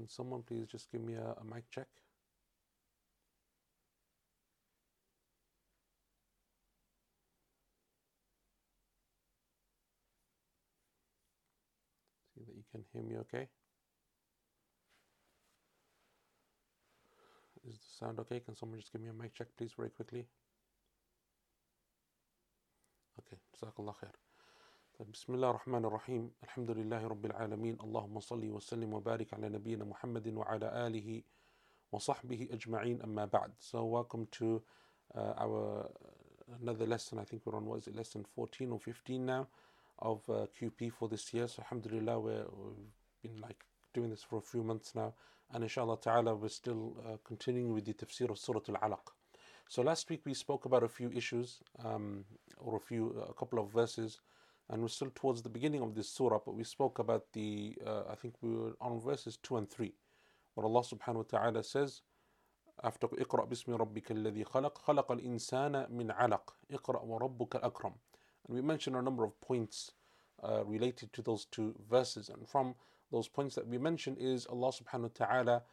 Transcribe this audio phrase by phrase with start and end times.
[0.00, 1.86] Can someone please just give me a, a mic check?
[12.32, 13.48] See that you can hear me okay?
[17.68, 18.40] Is the sound okay?
[18.40, 20.26] Can someone just give me a mic check, please, very quickly?
[23.18, 24.29] Okay, Jazakallah khair.
[25.13, 30.27] بسم الله الرحمن الرحيم الحمد لله رب العالمين اللهم صل وسلم وبارك على نبينا محمد
[30.33, 31.21] وعلى آله
[31.91, 34.61] وصحبه أجمعين أما بعد So welcome to
[35.15, 35.89] uh, our
[36.61, 39.47] another lesson I think we're on what is it lesson 14 or 15 now
[39.99, 44.37] of uh, QP for this year so alhamdulillah we're, we've been like doing this for
[44.37, 45.13] a few months now
[45.53, 49.11] and inshallah ta'ala we're still uh, continuing with the tafsir of Surah Al-Alaq
[49.67, 52.23] so last week we spoke about a few issues um,
[52.57, 54.21] or a few a couple of verses
[54.69, 58.03] and we're still towards the beginning of this surah, but we spoke about the, uh,
[58.11, 59.93] I think we were on verses 2 and 3,
[60.55, 62.01] where Allah subhanahu wa ta'ala says,
[62.83, 67.93] after اقرأ باسم ربك الذي خلق خلق الإنسان من علق اقرأ وربك الأكرم
[68.47, 69.91] and we mentioned a number of points
[70.43, 72.75] uh, related to those two verses and from
[73.11, 75.63] those points that we mentioned is Allah subhanahu wa ta'ala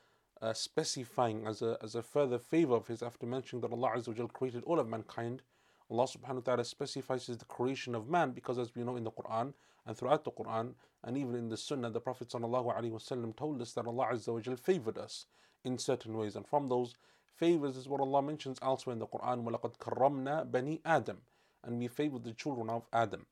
[0.41, 4.17] uh, specifying as a, as a further favor of his after mentioning that Allah Azza
[4.17, 5.43] wa created all of mankind
[5.91, 9.11] Allah subhanahu wa ta'ala specifies the creation of man because as we know in the
[9.11, 9.53] Quran
[9.87, 10.73] and throughout the Quran
[11.05, 14.97] and even in the Sunnah the Prophet wasallam told us that Allah Azza wa favored
[14.99, 15.27] us
[15.65, 16.95] in certain ways and from those
[17.37, 21.19] favors is what Allah mentions elsewhere in the Quran وَلَقَدْ كَرَّمْنَا بَنِي Adam
[21.65, 23.27] and we favored the children of Adam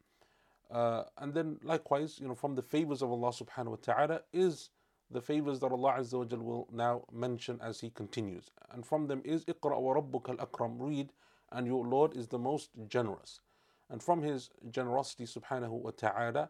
[0.71, 4.71] uh, and then likewise you know from the favors of Allah subhanahu wa ta'ala is
[5.11, 9.23] the favors that Allah Azza wa will now mention as He continues and from them
[9.25, 11.09] is اقرأ وربك الأكرم read
[11.56, 13.40] and your Lord is the most generous.
[13.90, 16.50] And from His generosity, subhanahu wa ta'ala,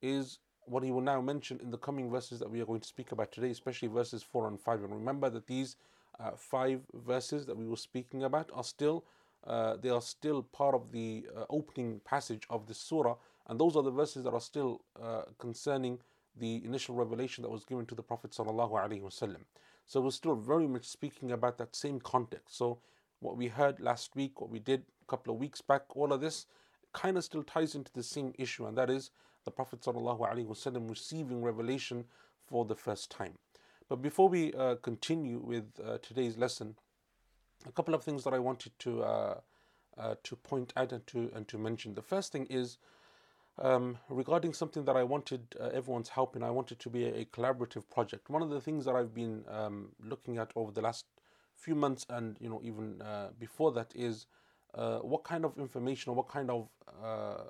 [0.00, 2.86] is what He will now mention in the coming verses that we are going to
[2.86, 4.84] speak about today, especially verses 4 and 5.
[4.84, 5.76] And remember that these
[6.20, 9.04] uh, five verses that we were speaking about are still.
[9.46, 13.14] Uh, they are still part of the uh, opening passage of the surah,
[13.46, 15.98] and those are the verses that are still uh, concerning
[16.40, 18.32] the initial revelation that was given to the Prophet.
[18.34, 22.56] So we're still very much speaking about that same context.
[22.56, 22.78] So
[23.24, 26.20] what we heard last week, what we did a couple of weeks back, all of
[26.20, 26.46] this
[26.92, 29.10] kind of still ties into the same issue, and that is
[29.44, 32.04] the Prophet ﷺ receiving revelation
[32.46, 33.32] for the first time.
[33.88, 36.76] But before we uh, continue with uh, today's lesson,
[37.66, 39.34] a couple of things that I wanted to uh,
[39.96, 41.94] uh to point out and to and to mention.
[41.94, 42.78] The first thing is
[43.58, 46.42] um, regarding something that I wanted uh, everyone's help in.
[46.42, 48.28] I wanted to be a, a, collaborative project.
[48.28, 51.04] One of the things that I've been um, looking at over the last
[51.56, 54.26] few months and you know even uh, before that is
[54.74, 56.68] uh, what kind of information or what kind of
[57.02, 57.44] uh,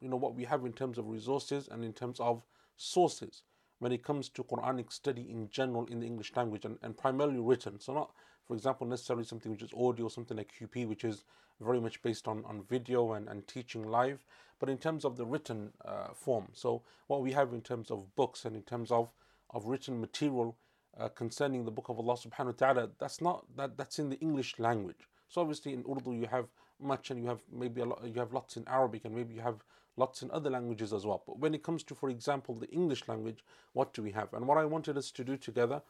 [0.00, 2.42] you know what we have in terms of resources and in terms of
[2.76, 3.42] sources
[3.78, 7.40] when it comes to Quranic study in general in the English language and, and primarily
[7.40, 7.80] written.
[7.80, 8.10] So not,
[8.46, 11.24] for example, necessarily something which is audio, something like QP, which is
[11.60, 14.24] very much based on, on video and, and teaching live,
[14.58, 16.48] but in terms of the written uh, form.
[16.52, 19.10] So what we have in terms of books and in terms of,
[19.50, 20.56] of written material
[20.98, 24.18] uh, concerning the book of Allah subhanahu wa ta'ala, that's not that that's in the
[24.20, 25.08] English language.
[25.28, 26.46] So obviously in Urdu you have
[26.80, 29.40] much and you have maybe a lot, you have lots in Arabic and maybe you
[29.40, 29.64] have
[29.96, 31.22] lots in other languages as well.
[31.26, 34.32] But when it comes to, for example, the English language, what do we have?
[34.34, 35.82] And what I wanted us to do together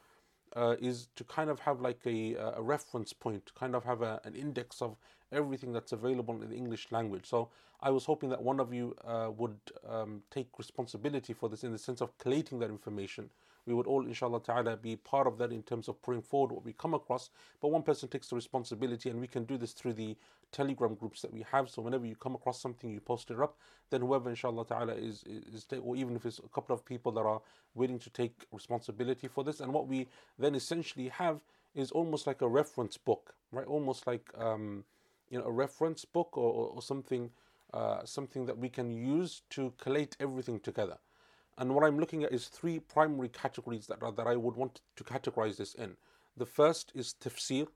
[0.55, 4.21] uh, is to kind of have like a, a reference point, kind of have a,
[4.23, 4.95] an index of
[5.31, 7.25] everything that's available in the English language.
[7.25, 7.49] So
[7.81, 9.57] I was hoping that one of you uh, would
[9.87, 13.29] um, take responsibility for this in the sense of collating that information
[13.65, 16.65] we would all, inshallah ta'ala, be part of that in terms of putting forward what
[16.65, 17.29] we come across.
[17.61, 20.15] But one person takes the responsibility, and we can do this through the
[20.51, 21.69] Telegram groups that we have.
[21.69, 23.57] So whenever you come across something, you post it up.
[23.89, 27.21] Then whoever, inshallah ta'ala, is, is, or even if it's a couple of people that
[27.21, 27.41] are
[27.73, 29.59] willing to take responsibility for this.
[29.59, 31.41] And what we then essentially have
[31.73, 33.67] is almost like a reference book, right?
[33.67, 34.83] Almost like, um,
[35.29, 37.31] you know, a reference book or, or, or something.
[37.73, 40.97] Uh, something that we can use to collate everything together.
[41.57, 45.03] And what I'm looking at is three primary categories that, that I would want to
[45.03, 45.95] categorize this in.
[46.35, 47.67] The first is tafsir.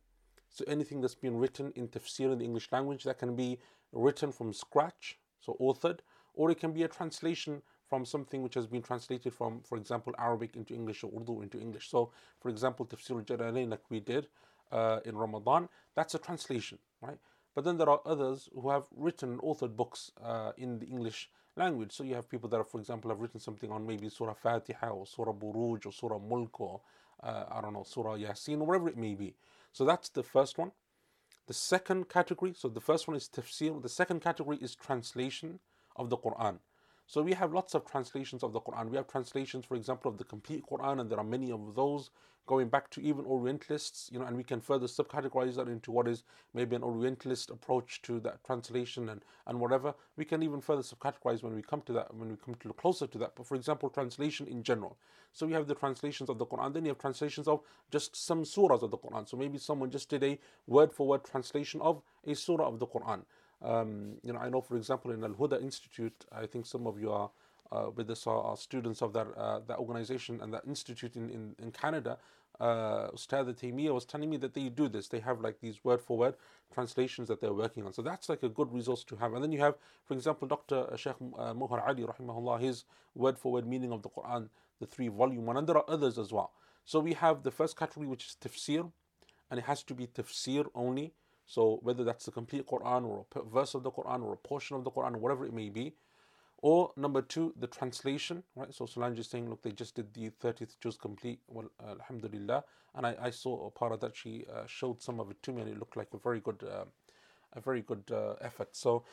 [0.50, 3.59] So anything that's been written in tafsir in the English language that can be
[3.94, 6.00] written from scratch, so authored,
[6.33, 10.13] or it can be a translation from something which has been translated from, for example,
[10.19, 11.89] Arabic into English or Urdu into English.
[11.89, 14.27] So, for example, Tafsir al-Jalalain like we did
[14.71, 17.18] uh, in Ramadan, that's a translation, right?
[17.56, 21.91] But then there are others who have written authored books uh, in the English language.
[21.91, 24.89] So you have people that, are, for example, have written something on maybe Surah Fatiha
[24.89, 26.81] or Surah Buruj or Surah Mulk or
[27.21, 29.35] uh, I don't know, Surah Yasin or whatever it may be.
[29.71, 30.71] So that's the first one.
[31.47, 33.81] The second category, so the first one is tafsir.
[33.81, 35.59] The second category is translation
[35.95, 36.59] of the Quran.
[37.07, 38.89] So we have lots of translations of the Quran.
[38.89, 42.12] We have translations, for example, of the complete Quran, and there are many of those
[42.50, 46.07] going back to even Orientalists, you know, and we can further subcategorize that into what
[46.07, 46.24] is
[46.56, 49.94] maybe an Orientalist approach to that translation and, and whatever.
[50.18, 53.06] We can even further subcategorize when we come to that, when we come to closer
[53.06, 53.34] to that.
[53.36, 54.98] But for example, translation in general.
[55.31, 57.62] So we have the translations of the Quran, then you have translations of
[57.92, 59.30] just some surahs of the Quran.
[59.30, 62.88] So maybe someone just did a word for word translation of a surah of the
[62.88, 63.22] Quran.
[63.62, 67.00] Um, you know, I know, for example, in Al Huda Institute, I think some of
[67.00, 67.30] you are
[67.72, 71.30] uh, with this are, are, students of that uh, that organization and that institute in,
[71.30, 72.18] in, in Canada
[72.59, 75.07] uh, Ustad Taymiyyah was telling me that they do this.
[75.07, 76.35] They have like these word for word
[76.73, 77.94] translations that they're working on.
[77.94, 79.33] So that's like a good resource to have.
[79.33, 79.75] And then you have,
[80.06, 80.88] for example, Dr.
[80.97, 82.85] Sheikh uh, Muhar Ali, rahimahullah, his
[83.15, 85.57] word for word meaning of the Quran, the three volume one.
[85.57, 86.51] And there are others as well.
[86.85, 88.91] So we have the first category, which is tafsir,
[89.51, 91.13] and it has to be tafsir only.
[91.45, 94.77] So whether that's the complete Quran or a verse of the Quran or a portion
[94.77, 95.94] of the Quran or whatever it may be.
[96.61, 98.73] Or number two, the translation, right?
[98.73, 101.39] So Solange is saying, look, they just did the 30th juz complete.
[101.47, 102.63] Well, alhamdulillah.
[102.95, 104.15] And I, I saw a part of that.
[104.15, 106.63] She uh, showed some of it to me and it looked like a very good,
[106.63, 106.85] uh,
[107.53, 108.75] a very good uh, effort.
[108.75, 109.06] So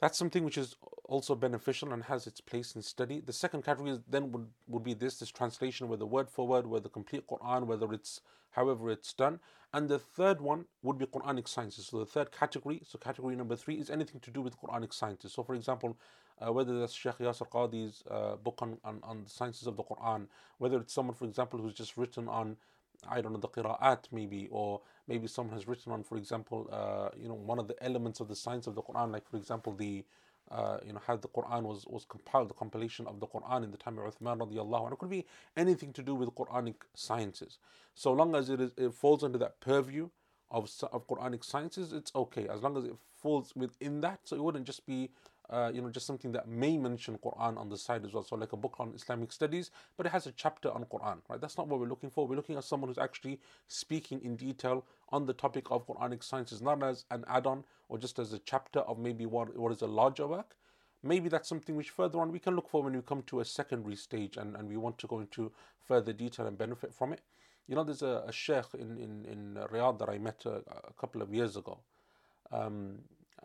[0.00, 0.74] that's something which is
[1.04, 3.20] also beneficial and has its place in study.
[3.24, 6.88] The second category then would, would be this, this translation, whether word for word, whether
[6.88, 8.20] complete Quran, whether it's
[8.50, 9.38] however it's done.
[9.72, 11.86] And the third one would be Quranic sciences.
[11.86, 15.32] So the third category, so category number three is anything to do with Quranic sciences.
[15.32, 15.96] So for example,
[16.38, 19.82] uh, whether that's Sheikh Yasir Qadi's uh, book on, on, on the sciences of the
[19.82, 20.26] Quran,
[20.58, 22.56] whether it's someone, for example, who's just written on
[23.08, 27.08] I don't know the qira'at maybe, or maybe someone has written on, for example, uh,
[27.20, 29.74] you know, one of the elements of the science of the Quran, like for example
[29.74, 30.04] the,
[30.50, 33.70] uh, you know, how the Quran was was compiled, the compilation of the Quran in
[33.70, 35.26] the time of Uthman radiallahu, and it could be
[35.56, 37.58] anything to do with Quranic sciences,
[37.94, 40.08] so long as it is it falls under that purview
[40.50, 44.20] of of Quranic sciences, it's okay as long as it falls within that.
[44.24, 45.10] So it wouldn't just be
[45.52, 48.24] uh, you know, just something that may mention Quran on the side as well.
[48.24, 51.40] So like a book on Islamic studies, but it has a chapter on Quran, right?
[51.40, 52.26] That's not what we're looking for.
[52.26, 53.38] We're looking at someone who's actually
[53.68, 58.18] speaking in detail on the topic of Quranic sciences, not as an add-on or just
[58.18, 60.56] as a chapter of maybe what, what is a larger work.
[61.02, 63.44] Maybe that's something which further on we can look for when we come to a
[63.44, 65.52] secondary stage and, and we want to go into
[65.86, 67.20] further detail and benefit from it.
[67.68, 70.92] You know, there's a, a sheikh in, in, in Riyadh that I met a, a
[70.98, 71.78] couple of years ago.
[72.52, 72.98] Um,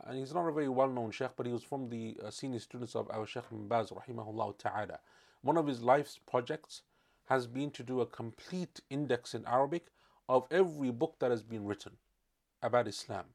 [0.05, 2.95] and he's not a very well-known sheikh, but he was from the uh, senior students
[2.95, 4.99] of our Sheikh Ibn Baz, rahimahullah ta'ala.
[5.41, 6.83] One of his life's projects
[7.25, 9.87] has been to do a complete index in Arabic
[10.29, 11.93] of every book that has been written
[12.61, 13.25] about Islam.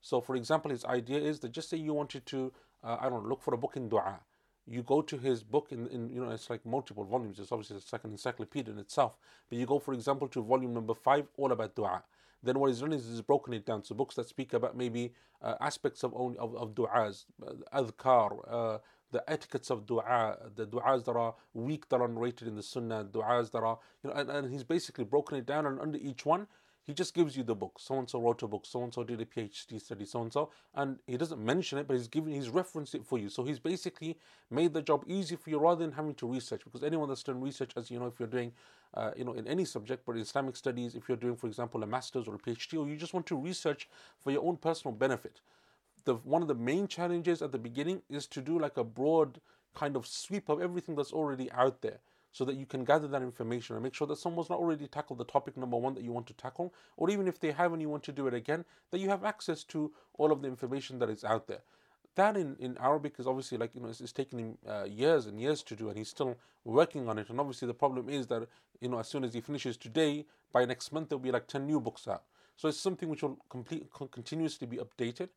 [0.00, 2.52] So, for example, his idea is that just say you wanted to,
[2.82, 4.20] uh, I don't know, look for a book in dua.
[4.66, 7.38] You go to his book in, in, you know, it's like multiple volumes.
[7.38, 9.18] It's obviously it's like an encyclopedia in itself.
[9.48, 12.02] But you go, for example, to volume number five, all about dua
[12.44, 13.82] then what he's done is he's broken it down.
[13.84, 15.12] So books that speak about maybe
[15.42, 18.78] uh, aspects of, only, of, of du'as, uh, adhkar, uh,
[19.12, 23.04] the etiquettes of dua, the du'as that are weak that are narrated in the sunnah,
[23.04, 26.26] du'as that are, you know, and, and he's basically broken it down and under each
[26.26, 26.46] one,
[26.86, 27.78] he just gives you the book.
[27.78, 28.66] So and so wrote a book.
[28.66, 30.04] So and so did a PhD study.
[30.04, 33.18] So and so, and he doesn't mention it, but he's giving, he's referenced it for
[33.18, 33.28] you.
[33.28, 34.18] So he's basically
[34.50, 36.62] made the job easy for you rather than having to research.
[36.64, 38.52] Because anyone that's done research, as you know, if you're doing,
[38.92, 41.86] uh, you know, in any subject, but Islamic studies, if you're doing, for example, a
[41.86, 43.88] master's or a PhD, or you just want to research
[44.18, 45.40] for your own personal benefit,
[46.04, 49.40] the one of the main challenges at the beginning is to do like a broad
[49.74, 51.98] kind of sweep of everything that's already out there
[52.34, 55.20] so that you can gather that information and make sure that someone's not already tackled
[55.20, 57.80] the topic number one that you want to tackle, or even if they have and
[57.80, 60.98] you want to do it again, that you have access to all of the information
[60.98, 61.60] that is out there.
[62.16, 65.26] That in, in Arabic is obviously like, you know, it's, it's taken him uh, years
[65.26, 67.30] and years to do, and he's still working on it.
[67.30, 68.48] And obviously, the problem is that,
[68.80, 71.64] you know, as soon as he finishes today, by next month, there'll be like 10
[71.64, 72.24] new books out.
[72.56, 75.28] So it's something which will complete, continuously be updated.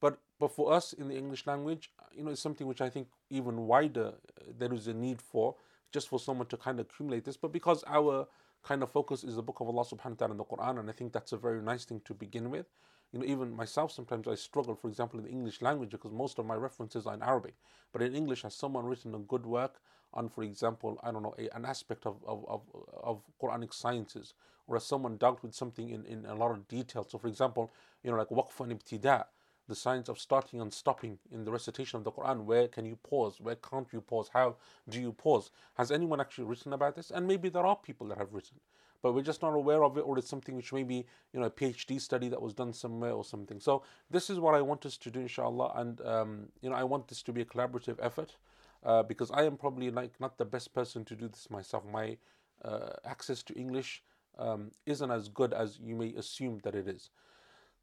[0.00, 3.08] But, but for us in the English language, you know, it's something which I think
[3.30, 5.56] even wider uh, there is a need for
[5.92, 8.26] just for someone to kind of accumulate this, but because our
[8.62, 10.90] kind of focus is the book of Allah subhanahu wa ta'ala in the Quran, and
[10.90, 12.66] I think that's a very nice thing to begin with.
[13.12, 16.38] You know, even myself sometimes I struggle, for example, in the English language because most
[16.38, 17.54] of my references are in Arabic.
[17.92, 19.80] But in English, has someone written a good work
[20.12, 22.62] on, for example, I don't know, a, an aspect of, of, of,
[23.02, 24.34] of Quranic sciences,
[24.66, 27.06] or has someone dealt with something in, in a lot of detail.
[27.08, 29.24] So, for example, you know, like waqf and ibtida,
[29.68, 32.44] the science of starting and stopping in the recitation of the Quran.
[32.44, 33.40] Where can you pause?
[33.40, 34.30] Where can't you pause?
[34.32, 34.56] How
[34.88, 35.50] do you pause?
[35.74, 37.10] Has anyone actually written about this?
[37.10, 38.58] And maybe there are people that have written,
[39.02, 41.50] but we're just not aware of it, or it's something which maybe you know a
[41.50, 43.60] PhD study that was done somewhere or something.
[43.60, 46.84] So this is what I want us to do, inshallah, and um, you know I
[46.84, 48.36] want this to be a collaborative effort
[48.84, 51.84] uh, because I am probably like not the best person to do this myself.
[51.90, 52.16] My
[52.64, 54.02] uh, access to English
[54.38, 57.10] um, isn't as good as you may assume that it is.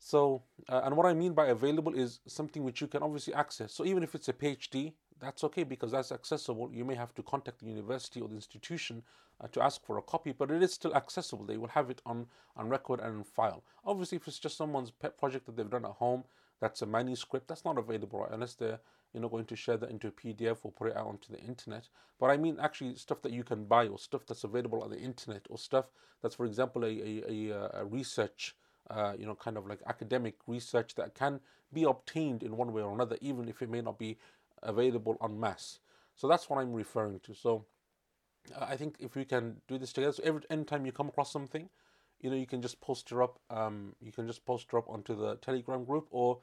[0.05, 3.73] So, uh, and what I mean by available is something which you can obviously access.
[3.73, 4.91] So even if it's a PhD
[5.23, 6.69] that's okay because that's accessible.
[6.73, 9.01] You may have to contact the university or the institution
[9.39, 11.45] uh, to ask for a copy, but it is still accessible.
[11.45, 13.63] They will have it on, on record and in file.
[13.85, 16.25] Obviously, if it's just someone's pet project that they've done at home,
[16.59, 18.31] that's a manuscript, that's not available, right?
[18.31, 18.79] Unless they're
[19.13, 21.39] you know going to share that into a PDF or put it out onto the
[21.39, 21.87] internet.
[22.19, 24.99] But I mean actually stuff that you can buy or stuff that's available on the
[24.99, 25.85] internet or stuff
[26.23, 28.55] that's, for example, a, a, a, a research
[28.89, 31.39] uh, you know, kind of like academic research that can
[31.71, 34.17] be obtained in one way or another, even if it may not be
[34.61, 35.79] available en masse.
[36.15, 37.33] So that's what I'm referring to.
[37.33, 37.65] So
[38.55, 41.31] uh, I think if we can do this together, so every anytime you come across
[41.31, 41.69] something,
[42.21, 43.39] you know, you can just post her up.
[43.49, 46.39] Um, you can just post her up onto the Telegram group, or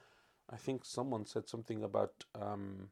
[0.50, 2.88] I think someone said something about um,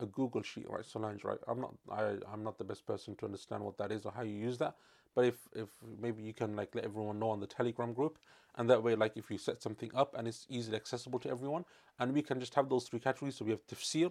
[0.00, 0.84] a Google sheet, right?
[0.84, 1.38] Solange, right?
[1.46, 4.22] I'm not, I, I'm not the best person to understand what that is or how
[4.22, 4.74] you use that.
[5.14, 5.68] But if, if
[6.00, 8.18] maybe you can like let everyone know on the Telegram group,
[8.56, 11.64] and that way, like if you set something up and it's easily accessible to everyone,
[11.98, 13.36] and we can just have those three categories.
[13.36, 14.10] So we have tafsir,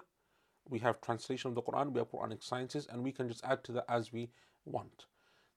[0.69, 3.63] we have translation of the Quran, we have Quranic sciences, and we can just add
[3.65, 4.29] to that as we
[4.65, 5.05] want.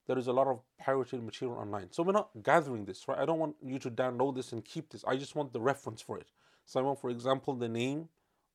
[0.06, 1.90] There is a lot of pirated material online.
[1.90, 3.18] So we're not gathering this, right?
[3.18, 5.04] I don't want you to download this and keep this.
[5.04, 6.30] I just want the reference for it.
[6.64, 8.08] So I want, for example, the name,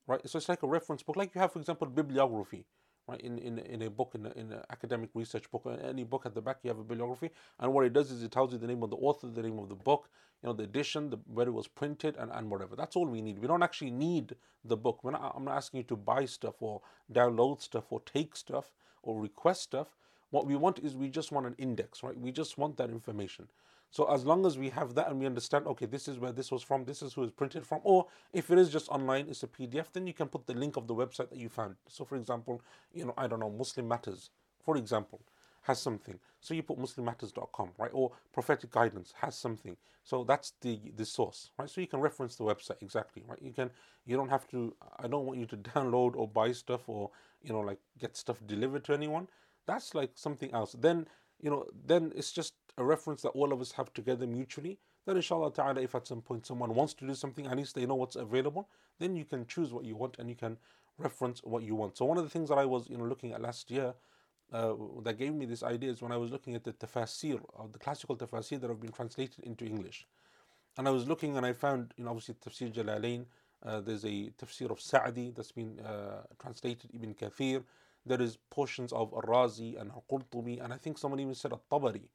[0.08, 0.22] right?
[0.30, 2.66] So it's like a reference book, like you have, for example, bibliography
[3.08, 3.22] right?
[3.22, 6.34] In, in, in a book, in, in an academic research book, or any book at
[6.36, 7.32] the back, you have a bibliography.
[7.60, 9.60] And what it does is it tells you the name of the author, the name
[9.60, 10.10] of the book,
[10.44, 12.76] you know, the edition, the, where it was printed, and, and whatever.
[12.76, 13.40] That's all we need.
[13.40, 15.00] We don't actually need the book.
[15.04, 16.82] Not, I'm not asking you to buy stuff or
[17.12, 18.72] download stuff or take stuff
[19.04, 19.88] or request stuff.
[20.32, 22.18] What we want is we just want an index, right?
[22.20, 23.48] We just want that information.
[23.92, 26.52] So as long as we have that and we understand, okay, this is where this
[26.52, 29.44] was from, this is who is printed from, or if it is just online, it's
[29.44, 31.76] a PDF, then you can put the link of the website that you found.
[31.90, 32.62] So for example,
[32.94, 34.30] you know, I don't know, Muslim Matters,
[34.64, 35.22] for example,
[35.64, 36.20] has something.
[36.40, 37.92] So you put muslimmatters.com, right?
[37.94, 39.78] Or prophetic guidance has something.
[40.04, 41.70] So that's the the source, right?
[41.70, 43.40] So you can reference the website exactly, right?
[43.42, 43.70] You can
[44.06, 47.12] you don't have to I don't want you to download or buy stuff or
[47.44, 49.28] you know like get stuff delivered to anyone.
[49.68, 50.76] That's like something else.
[50.80, 51.08] Then
[51.42, 54.78] you know, then it's just a reference that all of us have together mutually.
[55.06, 57.86] Then inshallah ta'ala, if at some point someone wants to do something, at least they
[57.86, 60.58] know what's available, then you can choose what you want and you can
[60.98, 61.98] reference what you want.
[61.98, 63.94] So one of the things that I was, you know, looking at last year
[64.54, 64.74] uh,
[65.04, 67.80] that gave me this idea is when I was looking at the tafsir, of the
[67.80, 70.06] classical tafsir that have been translated into English.
[70.78, 73.26] And I was looking and I found, you know, obviously Tafsir Jalalain,
[73.64, 77.64] uh, there's a tafsir of Sa'di that's been uh, translated, Ibn Kathir,
[78.06, 82.08] there is portions of Ar-Razi and Al-Qurtubi, and I think someone even said At-Tabari.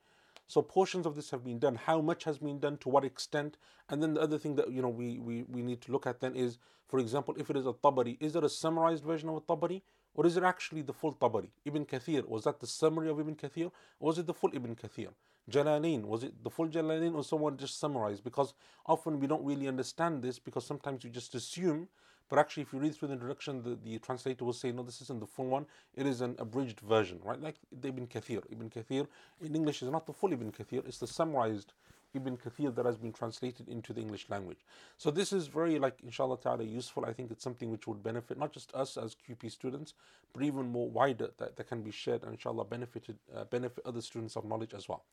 [0.48, 1.74] So portions of this have been done.
[1.74, 2.76] How much has been done?
[2.78, 3.56] To what extent?
[3.88, 6.20] And then the other thing that you know we, we, we need to look at
[6.20, 9.36] then is, for example, if it is a Tabari, is there a summarized version of
[9.36, 9.82] a Tabari?
[10.14, 11.50] Or is it actually the full Tabari?
[11.64, 13.66] Ibn Kathir, was that the summary of Ibn Kathir?
[14.00, 15.08] Or was it the full Ibn Kathir?
[15.50, 18.24] Jalalain, was it the full Jalalain or someone just summarized?
[18.24, 18.54] Because
[18.86, 21.88] often we don't really understand this because sometimes you just assume
[22.28, 25.00] but actually, if you read through the introduction, the, the translator will say, no, this
[25.02, 25.66] isn't the full one.
[25.94, 27.40] It is an abridged version, right?
[27.40, 28.42] Like Ibn Kathir.
[28.50, 29.06] Ibn Kathir
[29.40, 31.72] in English is not the full Ibn Kathir, it's the summarized
[32.14, 34.64] Ibn Kathir that has been translated into the English language.
[34.96, 37.04] So this is very, like, inshallah ta'ala, useful.
[37.04, 39.94] I think it's something which would benefit not just us as QP students,
[40.32, 44.00] but even more wider that, that can be shared and inshallah benefited, uh, benefit other
[44.00, 45.04] students of knowledge as well.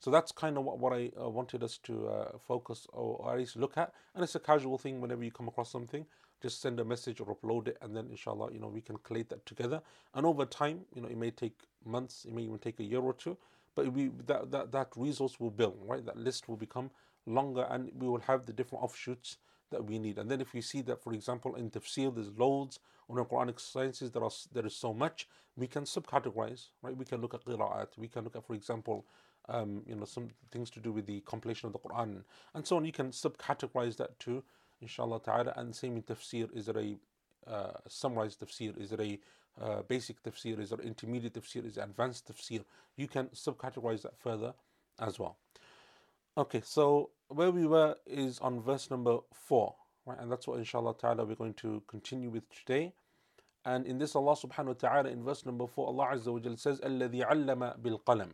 [0.00, 3.32] So that's kind of what, what I uh, wanted us to uh, focus or, or
[3.32, 3.92] at least look at.
[4.14, 6.06] And it's a casual thing whenever you come across something
[6.42, 9.28] just send a message or upload it and then inshallah you know we can collate
[9.28, 9.82] that together.
[10.14, 13.00] And over time you know it may take months it may even take a year
[13.00, 13.36] or two
[13.74, 16.04] but we that, that that resource will build right?
[16.04, 16.90] That list will become
[17.26, 19.36] longer and we will have the different offshoots
[19.70, 20.18] that we need.
[20.18, 22.78] And then if you see that for example in tafsir there's loads
[23.08, 26.96] on the quranic sciences there are there is so much we can subcategorize right?
[26.96, 29.04] We can look at qira'at we can look at for example
[29.48, 32.22] um, you know some things to do with the compilation of the quran
[32.54, 32.84] and so on.
[32.84, 34.42] You can subcategorize that too
[34.81, 35.53] inshallah ta'ala.
[35.55, 36.97] And same in tafsir, is there a
[37.47, 38.79] uh, summarized tafsir?
[38.79, 39.19] Is there a
[39.61, 40.59] uh, basic tafsir?
[40.59, 41.65] Is there intermediate tafsir?
[41.65, 42.63] Is there advanced tafsir?
[42.95, 44.53] You can subcategorize that further
[44.99, 45.37] as well.
[46.37, 50.19] Okay, so where we were is on verse number 4, right?
[50.19, 52.93] And that's what inshallah ta'ala we're going to continue with today.
[53.65, 56.57] And in this, Allah subhanahu wa ta'ala, in verse number 4, Allah Azza wa Jal
[56.57, 58.31] says, الَّذِي عَلَّمَ بِالْقَلَمِ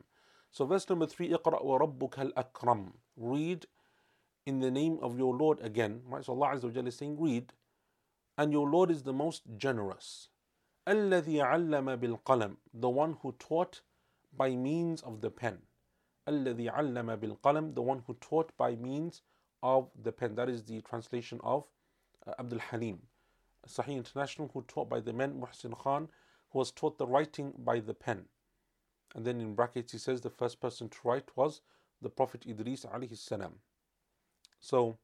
[0.51, 3.66] So verse number 3, اقرأ وَرَبُّكَ الْأَكْرَمِ Read
[4.46, 6.01] in the name of your Lord again.
[6.06, 6.24] Right?
[6.24, 7.54] So Allah Azza wa is saying, read,
[8.38, 10.30] and your Lord is the most generous.
[10.88, 13.82] الذي علم بالقلم, the one who taught
[14.36, 15.60] by means of the pen.
[16.28, 19.22] الذي علم بالقلم, the one who taught by means
[19.62, 20.36] of the pen.
[20.36, 21.66] That is the translation of
[22.25, 23.00] uh, Abdul Halim.
[23.68, 26.08] Sahih International, who taught by the men, Muhsin Khan,
[26.51, 28.25] who was taught the writing by the pen.
[29.16, 31.62] And then in brackets he says the first person to write was
[32.01, 33.56] the Prophet Idris alayhi salam.
[34.64, 34.97] so,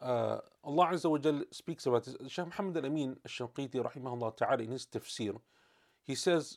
[0.00, 2.16] uh, Allah Azza wa Jal speaks about this.
[2.26, 5.38] Shaykh Muhammad al-Amin al-Shanqiti rahimahullah ta'ala in his tafsir,
[6.02, 6.56] he says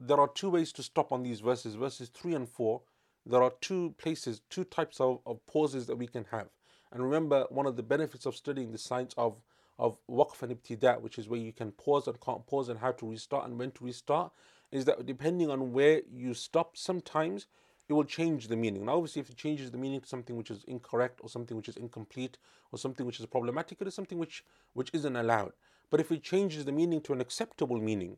[0.00, 2.80] there are two ways to stop on these verses, verses 3 and 4.
[3.26, 6.48] There are two places, two types of, of pauses that we can have.
[6.90, 9.42] And remember, one of the benefits of studying the science of,
[9.78, 12.92] of waqf and ibtida, which is where you can pause and can't pause and how
[12.92, 14.32] to restart and when to restart,
[14.70, 17.46] is that depending on where you stop, sometimes
[17.92, 18.86] it will change the meaning.
[18.86, 21.68] Now, obviously, if it changes the meaning to something which is incorrect or something which
[21.68, 22.38] is incomplete
[22.72, 25.52] or something which is problematic, it is something which, which isn't allowed.
[25.90, 28.16] But if it changes the meaning to an acceptable meaning,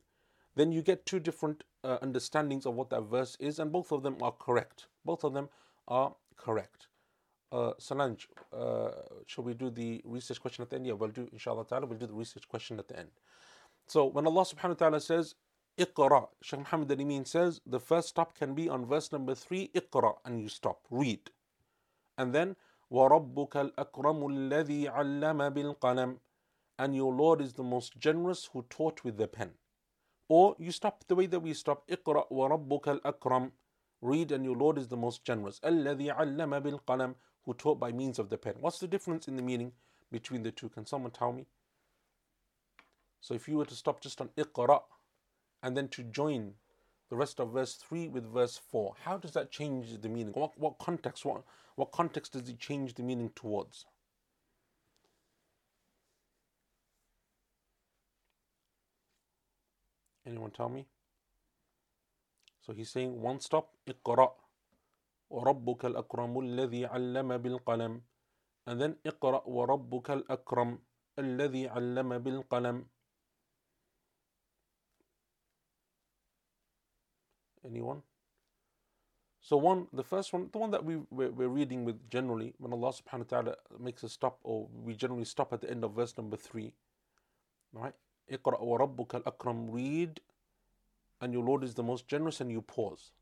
[0.54, 4.04] then you get two different uh, understandings of what that verse is, and both of
[4.04, 4.86] them are correct.
[5.04, 5.48] Both of them
[5.88, 6.86] are correct.
[7.50, 8.90] Uh, Solange, uh,
[9.26, 10.86] shall we do the research question at the end?
[10.86, 13.10] Yeah, we'll do, inshallah ta'ala, we'll do the research question at the end.
[13.88, 15.34] So when Allah subhanahu wa ta'ala says,
[15.79, 20.15] Iqra, Shaykh Muhammad al says, the first stop can be on verse number 3, Iqra,
[20.25, 21.31] and you stop, read.
[22.17, 22.57] And then,
[22.91, 26.17] وَرَبُّكَ الْأَكْرَمُ الَّذِي عَلَّمَ بِالْقَلَمِ
[26.77, 29.51] And your Lord is the most generous who taught with the pen.
[30.27, 33.51] Or you stop the way that we stop, اقرأ وربك الأكرم.
[34.01, 35.59] Read and your Lord is the most generous.
[35.61, 37.15] الذي علم بالقلم
[37.45, 38.55] who taught by means of the pen.
[38.59, 39.71] What's the difference in the meaning
[40.11, 40.69] between the two?
[40.69, 41.47] Can someone tell me?
[43.21, 44.81] So if you were to stop just on اقرأ
[45.63, 46.53] and then to join
[47.09, 50.33] the rest of verse 3 with verse 4, how does that change the meaning?
[50.33, 51.25] What, what context?
[51.25, 51.43] What,
[51.75, 53.85] what context does it change the meaning towards?
[60.25, 60.85] Anyone tell me?
[62.61, 64.35] So he's saying one stop, اقرأ
[65.29, 68.01] وربك الأكرم الذي علم بالقلم
[68.67, 70.79] and then اقرأ وربك الأكرم
[71.19, 72.85] الذي علم بالقلم
[77.64, 78.02] Anyone?
[79.40, 82.72] So one, the first one, the one that we we're, we're reading with generally, when
[82.72, 85.92] Allah Subhanahu wa Taala makes us stop, or we generally stop at the end of
[85.92, 86.72] verse number three,
[87.72, 87.92] right?
[88.30, 90.20] akram Read,
[91.20, 93.12] and your Lord is the most generous, and you pause.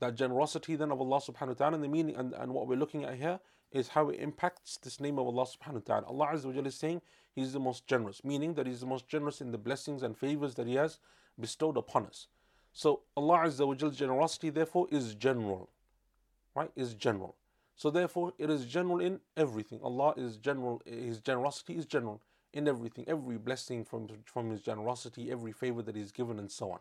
[0.00, 2.76] That generosity then of Allah Subhanahu wa Taala, and the meaning, and, and what we're
[2.76, 3.38] looking at here
[3.70, 6.08] is how it impacts this name of Allah Subhanahu wa Taala.
[6.08, 7.00] Allah Azza wa Jalla is saying
[7.32, 10.56] He's the most generous, meaning that He's the most generous in the blessings and favors
[10.56, 10.98] that He has
[11.38, 12.26] bestowed upon us.
[12.77, 15.69] So Allah Azza wa generosity therefore is general.
[16.55, 16.71] Right?
[16.75, 17.35] Is general.
[17.75, 19.79] So therefore it is general in everything.
[19.83, 22.21] Allah is general, His generosity is general
[22.53, 26.71] in everything, every blessing from, from His generosity, every favor that He's given, and so
[26.71, 26.79] on.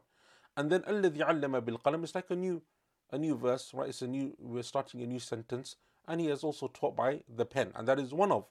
[0.56, 2.62] And then الذي علم بالقلم is like a new,
[3.10, 3.88] a new verse, right?
[3.88, 4.36] It's a new.
[4.38, 7.98] We're starting a new sentence, and He has also taught by the pen, and that
[7.98, 8.44] is one of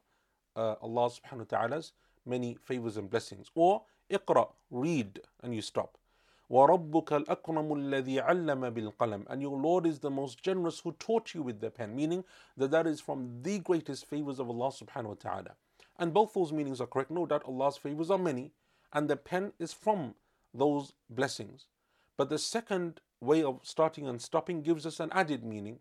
[0.56, 1.93] uh, Allah Subhanahu wa Taala's
[2.26, 3.52] many favors and blessings.
[3.54, 5.97] Or اقرأ, read, and you stop.
[6.52, 11.41] وَرَبُّكَ الْأَكْرَمُ الَّذِي عَلَّمَ بِالْقَلَمِ And your Lord is the most generous who taught you
[11.41, 12.26] with the pen, meaning
[12.58, 15.56] that that is from the greatest favors of Allah subhanahu wa ta'ala.
[15.97, 17.10] And both those meanings are correct.
[17.10, 18.52] No doubt Allah's favors are many,
[18.91, 20.15] and the pen is from
[20.54, 21.67] those blessings.
[22.17, 25.80] But the second way of starting and stopping gives us an added meaning,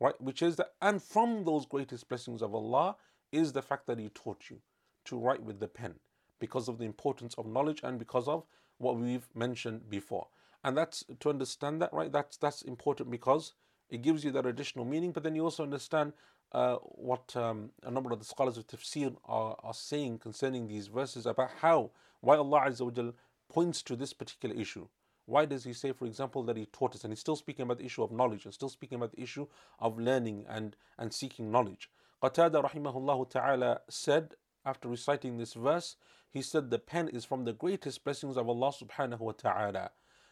[0.00, 0.20] right?
[0.20, 2.96] Which is that, and from those greatest blessings of Allah
[3.32, 4.58] is the fact that He taught you
[5.06, 5.94] to write with the pen
[6.40, 8.44] because of the importance of knowledge and because of
[8.79, 10.27] what we've mentioned before.
[10.63, 12.11] And that's to understand that, right?
[12.11, 13.53] That's that's important because
[13.89, 16.13] it gives you that additional meaning, but then you also understand
[16.51, 20.87] uh, what um, a number of the scholars of tafsir are, are saying concerning these
[20.87, 23.13] verses about how, why Allah
[23.49, 24.87] points to this particular issue.
[25.25, 27.03] Why does he say, for example, that he taught us?
[27.03, 29.47] And he's still speaking about the issue of knowledge and still speaking about the issue
[29.79, 31.89] of learning and, and seeking knowledge.
[32.21, 34.33] Qatada rahimahullah ta'ala said,
[34.65, 35.95] after reciting this verse,
[36.29, 39.91] he said, The pen is from the greatest blessings of Allah subhanahu wa ta'ala.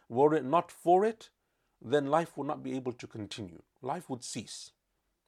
[0.09, 1.29] Were it not for it,
[1.81, 3.61] then life would not be able to continue.
[3.81, 4.71] Life would cease.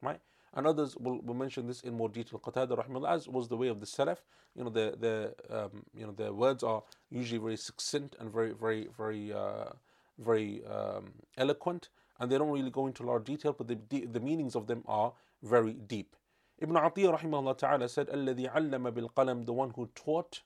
[0.01, 0.21] Right?
[0.53, 2.39] and others will, will mention this in more detail.
[2.39, 4.17] Qatada rahimahullah, as was the way of the Salaf.
[4.55, 8.53] You know, the the um, you know the words are usually very succinct and very
[8.53, 9.69] very very uh,
[10.17, 14.05] very um, eloquent, and they don't really go into a lot of detail, but the
[14.05, 16.15] the meanings of them are very deep.
[16.61, 20.41] Ibn Atiyah rahimahullah ta'ala said, Alladhi allama bil qalam, the one who taught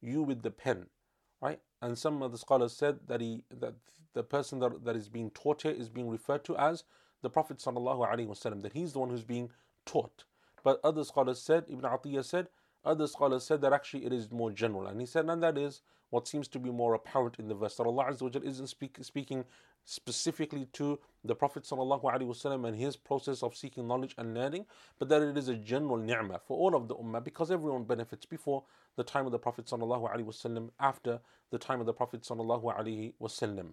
[0.00, 0.86] you with the pen.
[1.42, 1.60] Right?
[1.82, 3.74] And some of the scholars said that he that
[4.14, 6.84] the person that, that is being taught here is being referred to as
[7.22, 8.62] the Prophet sallallahu alaihi wasallam.
[8.62, 9.50] that he's the one who's being
[9.84, 10.24] taught.
[10.62, 12.48] But other scholars said, Ibn Atiyah said
[12.85, 14.87] other scholars said that actually it is more general.
[14.87, 17.75] And he said, and that is what seems to be more apparent in the verse,
[17.75, 19.43] that Allah Azza isn't speak, speaking
[19.83, 24.65] specifically to the Prophet ﷺ and his process of seeking knowledge and learning,
[24.99, 28.25] but that it is a general ni'mah for all of the ummah because everyone benefits
[28.25, 28.63] before
[28.95, 31.19] the time of the Prophet ﷺ, after
[31.51, 33.67] the time of the Prophet ﷺ.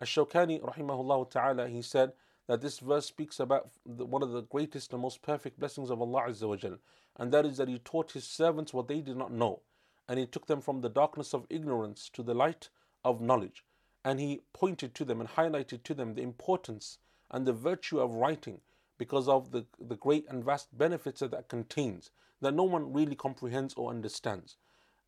[0.00, 2.12] Ash-Shawkani rahimahullah ta'ala, he said,
[2.47, 6.23] that this verse speaks about one of the greatest and most perfect blessings of Allah
[6.27, 6.77] Azza wa Jal,
[7.17, 9.61] and that is that He taught His servants what they did not know,
[10.07, 12.69] and He took them from the darkness of ignorance to the light
[13.03, 13.63] of knowledge,
[14.03, 16.97] and He pointed to them and highlighted to them the importance
[17.29, 18.61] and the virtue of writing
[18.97, 22.09] because of the, the great and vast benefits that that contains
[22.41, 24.57] that no one really comprehends or understands.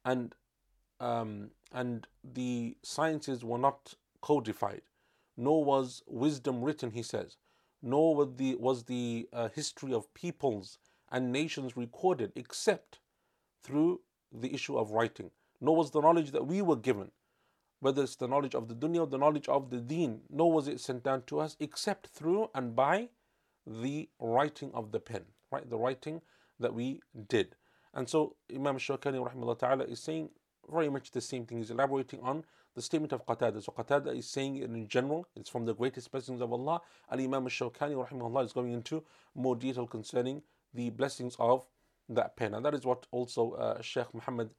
[0.05, 0.35] And
[0.99, 4.81] um, and the sciences were not codified,
[5.39, 7.37] nor was wisdom written, he says,
[7.81, 10.77] nor was the, was the uh, history of peoples
[11.11, 12.99] and nations recorded except
[13.63, 14.01] through
[14.33, 17.09] the issue of writing, nor was the knowledge that we were given,
[17.79, 20.67] whether it's the knowledge of the dunya or the knowledge of the deen, nor was
[20.67, 23.07] it sent down to us except through and by
[23.65, 25.69] the writing of the pen, right?
[25.69, 26.21] The writing
[26.59, 27.55] that we did.
[27.93, 30.31] And so Imam Shawkani ta'ala is saying
[30.71, 31.57] very much the same thing.
[31.57, 32.43] He's elaborating on
[32.75, 33.61] the statement of Qatada.
[33.63, 36.81] So Qatada is saying in general, it's from the greatest blessings of Allah.
[37.09, 39.03] And Imam Shawkani rahimahullah is going into
[39.35, 40.41] more detail concerning
[40.73, 41.65] the blessings of
[42.09, 42.53] that pen.
[42.53, 44.49] And that is what also uh, Sheikh Muhammad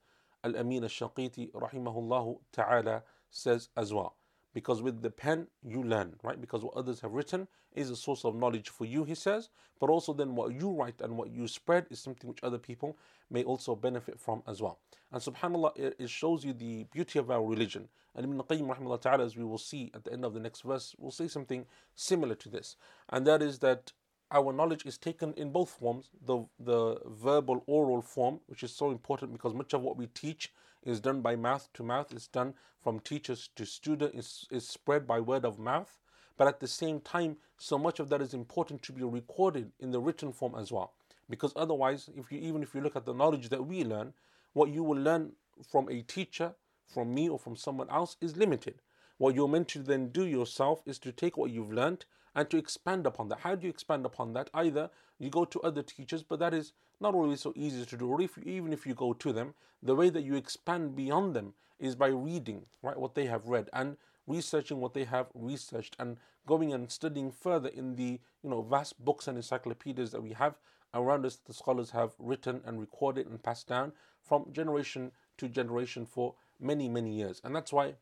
[0.43, 4.15] Al-Amin Al-Shanqiti rahimahullah ta'ala says as well.
[4.53, 6.39] Because with the pen you learn, right?
[6.39, 9.49] Because what others have written is a source of knowledge for you, he says.
[9.79, 12.97] But also then what you write and what you spread is something which other people
[13.29, 14.79] may also benefit from as well.
[15.11, 17.87] And subhanAllah, it, shows you the beauty of our religion.
[18.15, 20.61] And Ibn Qayyim rahimahullah ta'ala, as we will see at the end of the next
[20.61, 22.75] verse, will say something similar to this.
[23.09, 23.93] And that is that
[24.31, 28.89] our knowledge is taken in both forms the, the verbal oral form which is so
[28.91, 32.53] important because much of what we teach is done by mouth to mouth it's done
[32.83, 35.97] from teachers to student is, is spread by word of mouth.
[36.37, 39.91] But at the same time so much of that is important to be recorded in
[39.91, 40.93] the written form as well.
[41.29, 44.13] Because otherwise if you even if you look at the knowledge that we learn
[44.53, 45.33] what you will learn
[45.69, 46.53] from a teacher
[46.87, 48.81] from me or from someone else is limited.
[49.17, 52.57] What you're meant to then do yourself is to take what you've learned and to
[52.57, 53.39] expand upon that.
[53.39, 54.49] How do you expand upon that?
[54.53, 54.89] Either
[55.19, 58.21] you go to other teachers, but that is not always so easy to do, or
[58.21, 61.53] if you, even if you go to them, the way that you expand beyond them
[61.79, 66.17] is by reading right what they have read and researching what they have researched and
[66.45, 70.55] going and studying further in the you know vast books and encyclopedias that we have
[70.93, 73.91] around us that the scholars have written and recorded and passed down
[74.21, 77.93] from generation to generation for many many years and that's why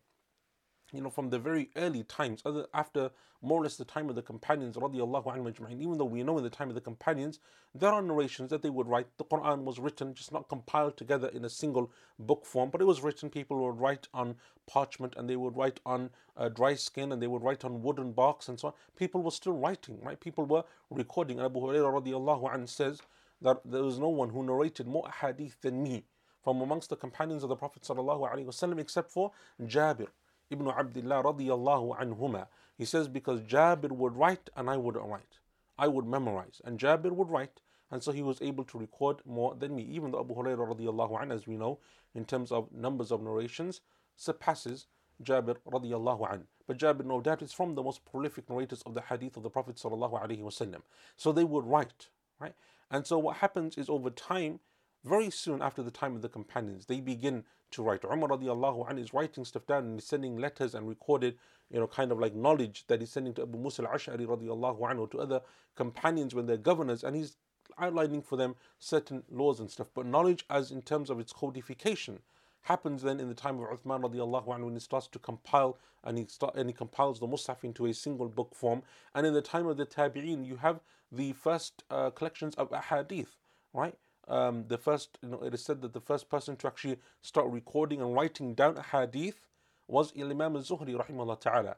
[0.94, 4.16] you know, from the very early times, other after more or less the time of
[4.16, 7.40] the companions, radiallahu anhu even though we know in the time of the companions,
[7.74, 9.08] there are narrations that they would write.
[9.18, 12.86] The Quran was written, just not compiled together in a single book form, but it
[12.86, 13.30] was written.
[13.30, 14.36] People would write on
[14.68, 18.12] parchment and they would write on uh, dry skin and they would write on wooden
[18.12, 18.74] barks and so on.
[18.98, 20.20] People were still writing, right?
[20.20, 21.40] People were recording.
[21.40, 23.02] Abu Hurairah radiallahu anhu says
[23.42, 26.04] that there was no one who narrated more hadith than me
[26.44, 30.08] from amongst the companions of the Prophet sallallahu alaihi wasallam except for Jabir.
[30.50, 32.48] Ibn Abdullah radiallahu anhuma.
[32.78, 35.40] He says, because Jabir would write and I wouldn't write.
[35.78, 36.62] I would memorize.
[36.64, 39.84] And Jabir would write, and so he was able to record more than me.
[39.84, 41.80] Even though Abu Hurairah radiallahu anhu, as we know,
[42.16, 43.82] in terms of numbers of narrations,
[44.16, 44.88] surpasses
[45.24, 46.44] Jabir radiallahu anhu.
[46.68, 49.50] But Jabir, no doubt, is from the most prolific narrators of the hadith of the
[49.50, 50.82] Prophet sallallahu alaihi wasallam.
[51.18, 52.10] So they would write,
[52.40, 52.54] right?
[52.92, 54.60] And so what happens is over time,
[55.04, 58.04] very soon after the time of the companions, they begin to write.
[58.04, 61.38] Umar radiallahu anhu is writing stuff down and he's sending letters and recorded,
[61.70, 65.10] you know, kind of like knowledge that he's sending to Abu Musa al-Ash'ari radiallahu anhu,
[65.12, 65.42] to other
[65.76, 67.38] companions when they're governors, and he's
[67.78, 69.88] outlining for them certain laws and stuff.
[69.94, 72.20] But knowledge as in terms of its codification
[72.64, 76.18] happens then in the time of Uthman radiallahu anhu when he starts to compile and
[76.18, 78.84] he start, and he compiles the Mus'haf into a single book form.
[79.14, 80.80] And in the time of the Tabi'een, you have
[81.12, 83.28] the first uh, collections of ahadith,
[83.74, 83.96] right?
[84.30, 87.48] Um, the first, you know, it is said that the first person to actually start
[87.48, 89.42] recording and writing down a hadith
[89.88, 91.76] was Imam al-Zuhri rahimahullah ta'ala.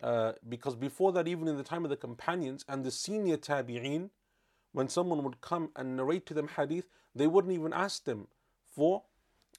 [0.00, 4.10] Uh, because before that, even in the time of the companions and the senior tabi'een,
[4.72, 8.28] when someone would come and narrate to them hadith, they wouldn't even ask them
[8.74, 9.02] for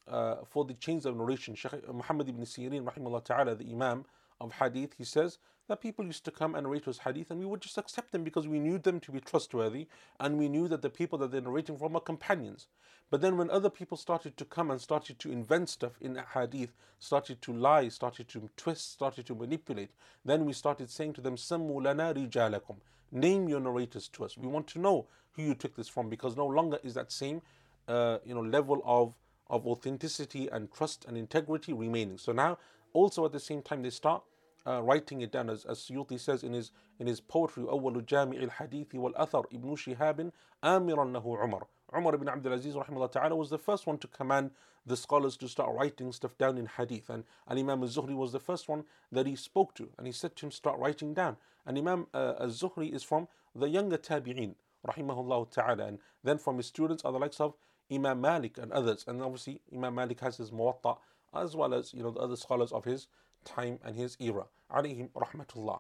[0.08, 1.56] uh, for the chains of narration.
[1.56, 4.06] Shaykh Muhammad ibn Sirin, rahimahullah ta'ala, the Imam
[4.41, 7.45] of hadith, he says that people used to come and narrate us hadith and we
[7.45, 9.88] would just accept them because we knew them to be trustworthy
[10.19, 12.67] and we knew that the people that they're narrating from are companions.
[13.10, 16.73] But then when other people started to come and started to invent stuff in hadith,
[16.99, 19.89] started to lie, started to twist, started to manipulate,
[20.23, 22.78] then we started saying to them, Sammu rijalakum.
[23.12, 24.38] Name your narrators to us.
[24.38, 27.41] We want to know who you took this from because no longer is that same
[27.88, 29.15] uh, you know level of
[29.49, 32.19] of authenticity and trust and integrity remaining.
[32.19, 32.60] So now
[32.93, 34.23] also at the same time they start
[34.67, 38.37] uh, writing it down as, as Suyuti says in his in his poetry أول جامع
[38.37, 40.31] الحديث والأثر ابن شهاب
[40.64, 42.75] آمرا له عمر Umar ibn Abdul Aziz
[43.12, 44.51] ta'ala, was the first one to command
[44.85, 47.09] the scholars to start writing stuff down in hadith.
[47.09, 49.88] And, and Imam al-Zuhri was the first one that he spoke to.
[49.97, 51.37] And he said to him, start writing down.
[51.67, 54.55] And Imam uh, al-Zuhri is from the younger tabi'een,
[54.87, 55.87] rahimahullah ta'ala.
[55.87, 57.55] And then from his students are the likes of
[57.93, 59.05] Imam Malik and others.
[59.07, 60.99] And obviously Imam Malik has his muwatta
[61.34, 63.08] as well as you know the other scholars of his
[63.46, 64.46] time and his era.
[64.72, 65.80] Alayhim rahmatullah.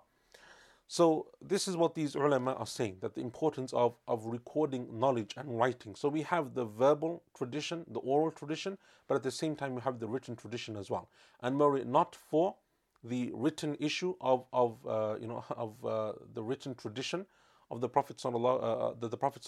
[0.91, 5.35] So this is what these ulama are saying, that the importance of, of recording knowledge
[5.37, 5.93] and writing.
[5.93, 8.75] So we have the verbal tradition, the oral tradition,
[9.07, 11.07] but at the same time we have the written tradition as well.
[11.43, 12.55] And were it not for
[13.03, 17.27] the written issue of, of uh, you know of uh, the written tradition
[17.71, 19.47] of the Prophet uh, uh that the Prophet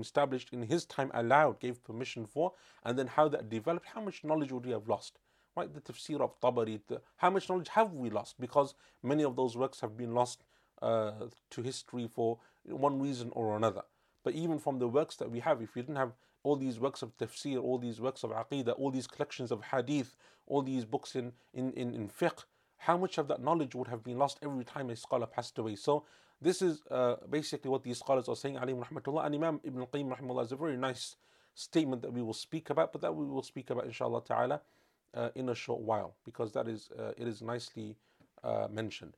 [0.00, 2.52] established in his time, allowed, gave permission for,
[2.84, 5.18] and then how that developed, how much knowledge would we have lost?
[5.56, 8.40] Right, the tafsir of Tabari, the, how much knowledge have we lost?
[8.40, 10.44] Because many of those works have been lost
[10.80, 11.12] uh,
[11.50, 13.82] to history for one reason or another.
[14.22, 17.02] But even from the works that we have, if we didn't have all these works
[17.02, 21.16] of tafsir, all these works of aqidah, all these collections of hadith, all these books
[21.16, 22.44] in, in, in, in fiqh,
[22.78, 25.76] how much of that knowledge would have been lost every time a scholar passed away?
[25.76, 26.04] So
[26.42, 29.26] this is uh, basically what these scholars are saying, alayhim rahmatullah.
[29.26, 31.16] And Imam Ibn Qayyim rahmatullah is a very nice
[31.54, 34.60] statement that we will speak about, but that we will speak about inshallah ta'ala
[35.14, 37.96] uh, in a short while because that is uh, it is nicely
[38.42, 39.14] uh, mentioned.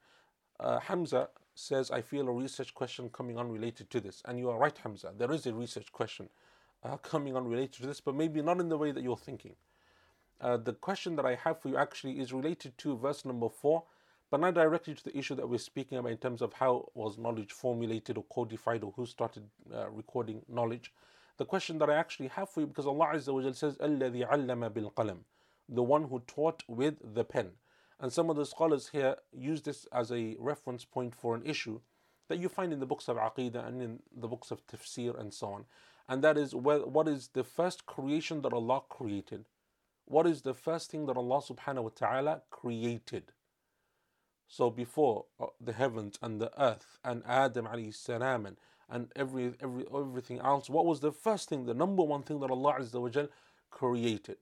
[0.59, 4.23] Uh, Hamza says, I feel a research question coming on related to this.
[4.25, 5.13] And you are right, Hamza.
[5.17, 6.29] There is a research question
[6.83, 9.55] uh, coming on related to this, but maybe not in the way that you're thinking.
[10.41, 13.85] The question that I have for you actually is related to verse number four,
[14.32, 17.18] but not directly to the issue that we're speaking about in terms of how was
[17.18, 20.92] knowledge formulated or codified or who started uh, recording knowledge.
[21.38, 24.70] The question that I actually have for you, because Allah Azza wa says, الَّذِي عَلَّمَ
[24.72, 25.20] بِالْقَلَمِ
[25.70, 27.52] The one who taught with the pen.
[28.00, 31.80] And some of the scholars here use this as a reference point for an issue
[32.28, 35.34] that you find in the books of Aqidah and in the books of Tafsir and
[35.34, 35.66] so on.
[36.10, 39.46] And that is what is the first creation that Allah created?
[40.06, 43.32] What is the first thing that Allah subhanahu wa ta'ala created?
[44.53, 48.59] So before uh, the heavens and the earth and Adam alayhi salam and,
[48.91, 52.51] and every, every, everything else, what was the first thing, the number one thing that
[52.51, 52.77] Allah
[53.71, 54.37] created?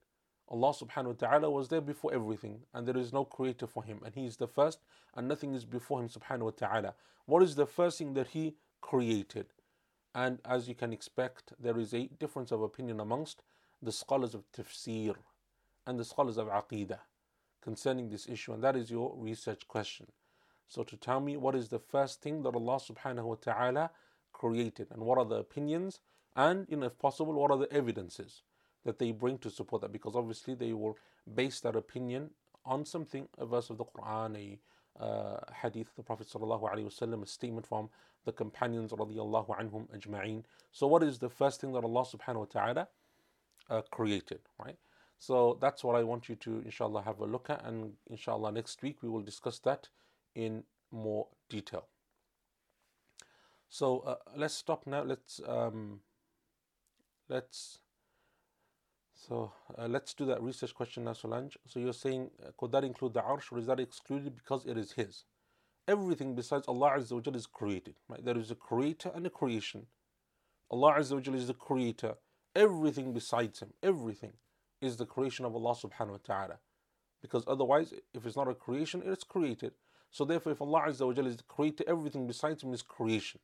[0.49, 4.01] Allah subhanahu wa ta'ala was there before everything and there is no creator for him
[4.03, 4.79] and he is the first
[5.15, 6.93] and nothing is before him subhanahu wa ta'ala.
[7.25, 9.45] What is the first thing that he created?
[10.13, 13.43] And as you can expect, there is a difference of opinion amongst
[13.81, 15.15] the scholars of tafsir
[15.87, 16.99] and the scholars of aqidah
[17.61, 20.07] concerning this issue, and that is your research question.
[20.67, 23.91] So, to tell me what is the first thing that Allah subhanahu wa ta'ala
[24.33, 25.99] created, and what are the opinions,
[26.35, 28.43] and, you know, if possible, what are the evidences?
[28.85, 30.97] that they bring to support that because obviously they will
[31.33, 32.29] base that opinion
[32.65, 34.37] on something, a verse of the Quran,
[34.99, 37.89] a uh, hadith of the Prophet wasallam, a statement from
[38.25, 40.43] the companions radiallahu anhum ajma'een.
[40.71, 42.87] So what is the first thing that Allah subhanahu wa ta'ala
[43.69, 44.77] uh, created, right?
[45.21, 48.81] So that's what I want you to inshallah have a look at and inshallah next
[48.81, 49.87] week we will discuss that
[50.33, 51.85] in more detail.
[53.69, 55.03] So uh, let's stop now.
[55.03, 55.99] Let's um,
[57.29, 57.77] let's
[59.13, 61.55] so uh, let's do that research question now, Solange.
[61.67, 64.75] So you're saying, uh, could that include the arsh or is that excluded because it
[64.75, 65.25] is His?
[65.87, 67.93] Everything besides Allah Azza wa is created.
[68.09, 68.25] Right?
[68.25, 69.85] There is a creator and a creation.
[70.71, 72.15] Allah Azza wa is the creator.
[72.55, 74.33] Everything besides Him, everything
[74.81, 76.57] is the creation of Allah subhanahu wa ta'ala.
[77.21, 79.73] Because otherwise, if it's not a creation, it's created.
[80.09, 83.39] So therefore, if Allah Azza wa is the creator, everything besides Him is creation.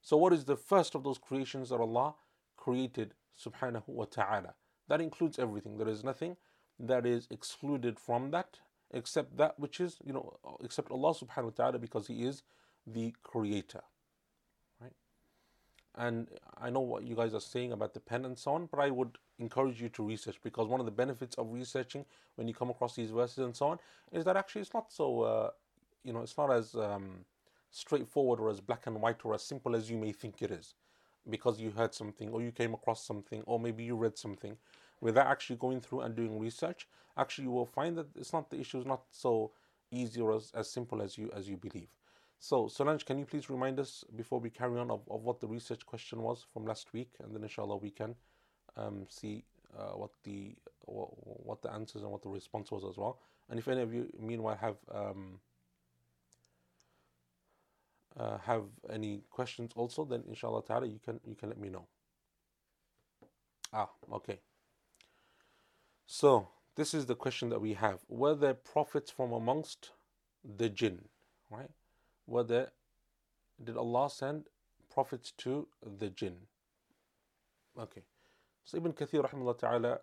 [0.00, 2.14] So what is the first of those creations that Allah
[2.56, 4.54] created subhanahu wa ta'ala?
[4.88, 5.76] That includes everything.
[5.76, 6.36] There is nothing
[6.78, 8.58] that is excluded from that
[8.90, 12.42] except that which is, you know, uh, except Allah subhanahu wa ta'ala because He is
[12.86, 13.82] the creator.
[15.98, 18.78] And I know what you guys are saying about the pen and so on, but
[18.78, 22.04] I would encourage you to research because one of the benefits of researching
[22.36, 23.78] when you come across these verses and so on
[24.12, 25.50] is that actually it's not so, uh,
[26.04, 27.24] you know, it's not as um,
[27.72, 30.74] straightforward or as black and white or as simple as you may think it is
[31.28, 34.56] because you heard something or you came across something or maybe you read something.
[35.00, 38.58] Without actually going through and doing research actually you will find that it's not the
[38.60, 39.50] issue is not so
[39.90, 41.88] easy or as, as simple as you as you believe
[42.38, 45.46] so solange can you please remind us before we carry on of, of what the
[45.46, 48.14] research question was from last week and then inshallah we can
[48.76, 49.44] um, see
[49.76, 51.08] uh, what the what,
[51.46, 53.18] what, the answers and what the response was as well
[53.50, 55.40] and if any of you meanwhile have um,
[58.18, 61.86] uh, have any questions also, then inshallah ta'ala you can you can let me know.
[63.72, 64.40] Ah, okay.
[66.06, 68.00] So this is the question that we have.
[68.08, 69.90] Were there prophets from amongst
[70.44, 71.00] the jinn?
[71.50, 71.70] Right?
[72.28, 72.68] Were there
[73.62, 74.44] did Allah send
[74.92, 75.66] prophets to
[75.98, 76.36] the jinn?
[77.78, 78.02] Okay.
[78.64, 79.98] So Ibn Kathir ta'ala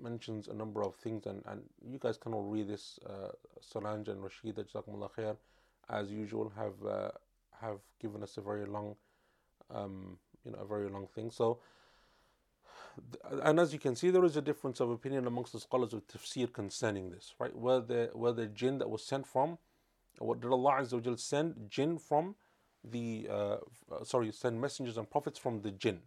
[0.00, 4.08] mentions a number of things and, and you guys can all read this uh, Solange
[4.08, 5.36] and Rashida Jazakumullah khair
[5.88, 7.10] as usual have uh,
[7.60, 8.94] have given us a very long
[9.74, 11.58] um, you know a very long thing so
[13.42, 16.06] and as you can see there is a difference of opinion amongst the scholars of
[16.06, 19.58] tafsir concerning this right whether the jinn that was sent from
[20.26, 22.34] what did Allah Azza wa send jinn from
[22.84, 23.56] the uh,
[24.04, 26.00] sorry send messengers and prophets from the jinn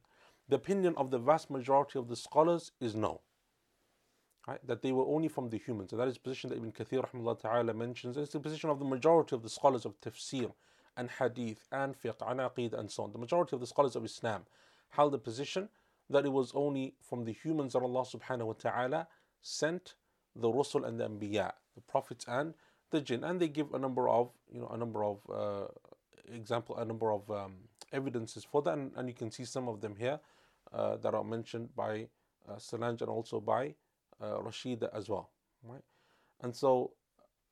[0.49, 3.21] the opinion of the vast majority of the scholars is no
[4.47, 4.65] right?
[4.65, 5.91] that they were only from the humans.
[5.91, 8.17] And that is the position that Ibn Kathir ta'ala mentions.
[8.17, 10.51] It's the position of the majority of the scholars of tafsir
[10.97, 13.11] and hadith and fiqh and aqid and so on.
[13.11, 14.43] The majority of the scholars of Islam
[14.89, 15.69] held the position
[16.09, 19.07] that it was only from the humans that Allah subhanahu wa ta'ala
[19.41, 19.95] sent
[20.35, 22.53] the Rusul and the Anbiya, the prophets and
[22.92, 23.24] the jinn.
[23.24, 25.66] And they give a number of, you know, a number of uh,
[26.34, 27.54] example, a number of um,
[27.92, 28.74] evidences for that.
[28.74, 30.20] And, and, you can see some of them here
[30.72, 32.08] uh, that are mentioned by
[32.48, 33.74] uh, Solange and also by
[34.20, 35.30] uh, Rashida as well,
[35.62, 35.82] right?
[36.40, 36.92] And so,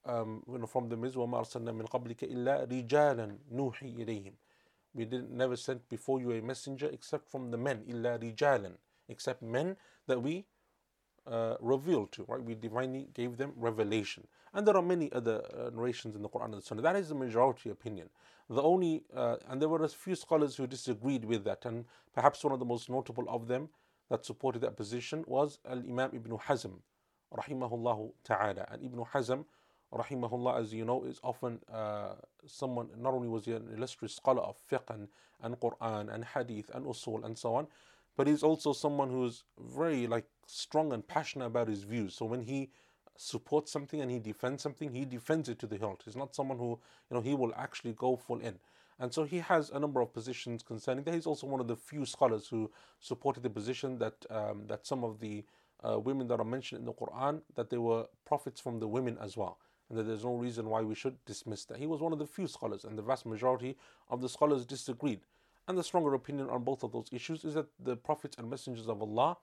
[0.05, 4.33] um, you know, from the is وَمَا أَرْسَلْنَا مِنْ قَبْلِكَ إِلَّا رِجَالًا نُوحِي إِلَيْهِمْ
[4.95, 8.73] We didn't never sent before you a messenger except from the men, إِلَّا رِجَالًا
[9.09, 10.47] except men that we
[11.27, 12.43] uh, revealed to, right?
[12.43, 14.27] We divinely gave them revelation.
[14.54, 16.82] And there are many other uh, narrations in the Quran and the Sunnah.
[16.82, 18.10] That is the majority opinion.
[18.50, 22.44] The only, uh, and there were a few scholars who disagreed with that, and perhaps
[22.44, 23.70] one of the most notable of them
[24.10, 26.74] that supported that position was Al Imam Ibn Hazm,
[27.34, 28.68] rahimahullah ta'ala.
[28.70, 29.46] And Ibn Hazm,
[29.94, 34.42] rahimahullah, as you know, is often uh, someone, not only was he an illustrious scholar
[34.42, 35.08] of fiqh and,
[35.42, 37.68] and Quran and hadith and usul and so on,
[38.18, 42.14] but he's also someone who's very like strong and passionate about his views.
[42.14, 42.70] So when he
[43.18, 46.02] supports something and he defends something, he defends it to the hilt.
[46.06, 48.60] He's not someone who, you know, he will actually go full in.
[49.00, 51.14] And so he has a number of positions concerning that.
[51.14, 52.70] He's also one of the few scholars who
[53.00, 55.44] supported the position that um, that some of the
[55.84, 59.18] uh, women that are mentioned in the Quran that they were prophets from the women
[59.20, 59.58] as well,
[59.90, 61.78] and that there's no reason why we should dismiss that.
[61.78, 63.76] He was one of the few scholars, and the vast majority
[64.10, 65.22] of the scholars disagreed.
[65.68, 68.88] And the stronger opinion on both of those issues is that the prophets and messengers
[68.88, 69.38] of Allah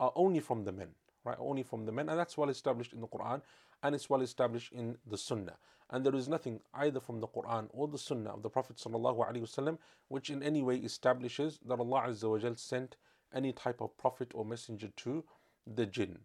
[0.00, 0.88] are only from the men,
[1.24, 1.36] right?
[1.38, 3.42] Only from the men, and that's well established in the Quran
[3.82, 5.56] and it's well established in the Sunnah.
[5.90, 9.78] And there is nothing either from the Quran or the Sunnah of the Prophet ﷺ
[10.08, 12.96] which in any way establishes that Allah Azza sent
[13.34, 15.24] any type of prophet or messenger to
[15.66, 16.18] the jinn.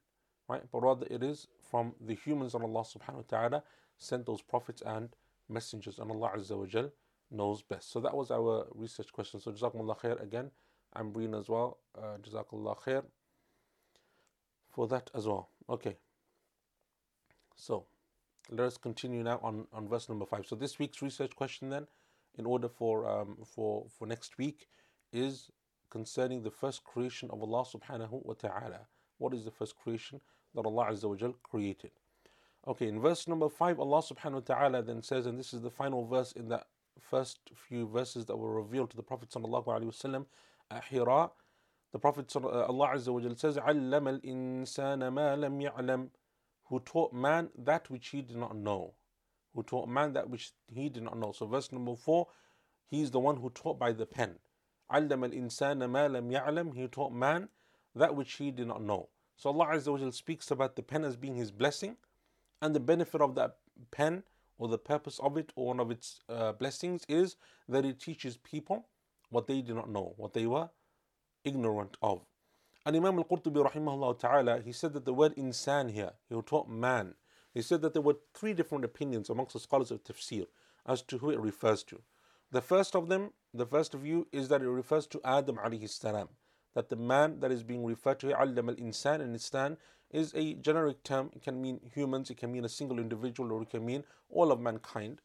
[0.48, 0.64] Right?
[0.72, 3.64] But rather it is from the humans that Allah subhanahu wa ta'ala
[3.98, 5.10] sent those prophets and
[5.50, 6.32] messengers and Allah
[7.30, 7.92] knows best.
[7.92, 9.42] So that was our research question.
[9.42, 10.52] So Jazakumullah khair again.
[10.94, 11.80] I'm Breen as well.
[11.98, 13.04] Uh, Jazakallah khair
[14.78, 15.50] for that as well.
[15.68, 15.96] Okay.
[17.56, 17.86] So
[18.52, 20.46] let us continue now on, on verse number five.
[20.46, 21.88] So this week's research question then,
[22.38, 24.68] in order for um, for for next week,
[25.12, 25.50] is
[25.90, 28.82] concerning the first creation of Allah subhanahu wa ta'ala.
[29.18, 30.22] What is the first creation
[30.54, 31.94] that Allah Azza wa Jal created?
[32.68, 35.72] Okay, in verse number five, Allah subhanahu wa ta'ala then says, and this is the
[35.72, 36.68] final verse in that
[37.00, 40.26] first few verses that were revealed to the Prophet sallallahu alaihi wasallam
[40.70, 41.32] at Hira.
[41.93, 46.09] The Prophet uh, Allah Azza wa Jal says, عَلَّمَ الْإِنسَانَ مَا لَمْ يَعْلَمْ
[46.73, 48.95] who taught man that which he did not know.
[49.55, 51.33] Who taught man that which he did not know.
[51.33, 52.29] So, verse number four,
[52.89, 54.39] he's the one who taught by the pen.
[54.91, 57.51] علم الإنسان ما لم يعلم He taught man
[57.95, 59.11] that which he did not know.
[59.37, 61.97] So Allah Azza wa speaks about the pen as being His blessing,
[62.63, 63.57] and the benefit of that
[63.91, 64.23] pen,
[64.57, 67.37] or the purpose of it, or one of its uh, blessings, is
[67.69, 68.87] that it teaches people
[69.29, 70.71] what they did not know, what they were
[71.48, 72.22] ignorant of.
[72.86, 77.16] And Imam al-Qurtubi rahimahullah ta'ala, he said that the word insan here, he taught man.
[77.54, 80.46] He said that there were three different opinions amongst the scholars of tafsir
[80.86, 82.02] as to who it refers to.
[82.52, 86.30] The first of them, the first view is that it refers to Adam alayhi salam.
[86.76, 89.78] That the man that is being referred to, Allam al-insan and insan,
[90.12, 91.32] is a generic term.
[91.36, 94.52] It can mean humans, it can mean a single individual, or it can mean all
[94.52, 95.22] of mankind.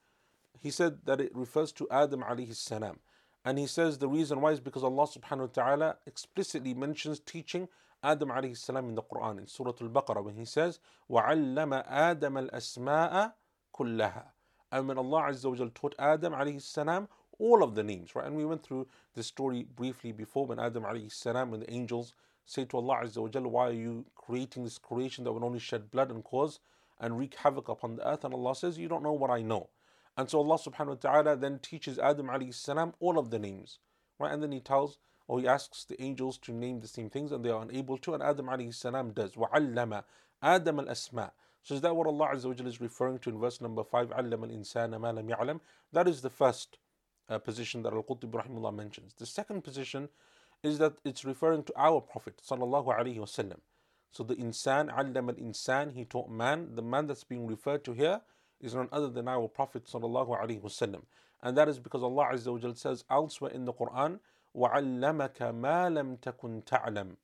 [0.59, 2.99] He said that it refers to Adam alayhi salam.
[3.46, 7.70] And he says the reason why is because Allah subhanahu wa ta'ala explicitly mentions teaching
[8.04, 12.50] Adam alayhi salam in the Quran in Surah Al Baqarah when he says, وَعَلَّمَ آدَمَ
[12.50, 13.34] الْأَسْمَاءَ
[13.74, 14.24] كُلَّهَا
[14.72, 17.08] And when Allah Azza wa taught Adam alayhi salam
[17.40, 18.26] all of the names, right?
[18.26, 22.14] And we went through this story briefly before when Adam alayhi salam, when the angels
[22.46, 25.90] say to Allah Azza wa why are you creating this creation that will only shed
[25.90, 26.60] blood and cause
[27.00, 28.26] and wreak havoc upon the earth?
[28.26, 29.70] And Allah says, you don't know what I know.
[30.17, 33.79] And so Allah subhanahu wa ta'ala then teaches Adam alayhi salam all of the names.
[34.19, 34.33] Right?
[34.33, 34.99] And then he tells
[35.29, 38.15] or he asks the angels to name the same things and they are unable to.
[38.15, 39.33] And Adam alayhi salam does.
[39.33, 40.03] وَعَلَّمَ
[40.43, 41.33] Adam al Asma.
[41.63, 44.11] So is that what Allah Azza is referring to in verse number 5?
[44.11, 45.61] عَلَّمَ insan مَا لَمْ
[45.93, 46.79] That is the first
[47.29, 49.15] uh, position that Al-Qurtubi rahimullah mentions.
[49.15, 50.09] The second position
[50.63, 53.61] is that it's referring to our Prophet sallallahu alaihi wasallam.
[54.11, 56.75] So the insan, allama al insan, he taught man.
[56.75, 58.21] The man that's being referred to here
[58.62, 61.04] is none other than our Prophet sallallahu alaihi wasallam.
[61.42, 64.20] And that is because Allah Azza wa says elsewhere in the Quran,
[64.56, 67.16] وَعَلَّمَكَ مَا لَمْ تَكُنْ تَعْلَمْ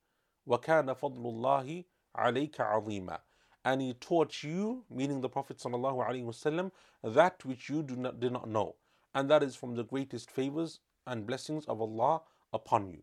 [0.47, 1.85] وَكَانَ فَضْلُ اللَّهِ
[2.15, 3.17] عَلَيْكَ عَظِيمًا
[3.65, 6.71] And He taught you, meaning the Prophet sallallahu alaihi wasallam,
[7.03, 8.75] that which you do not, did not know.
[9.15, 12.21] And that is from the greatest favors and blessings of Allah
[12.51, 13.01] upon you.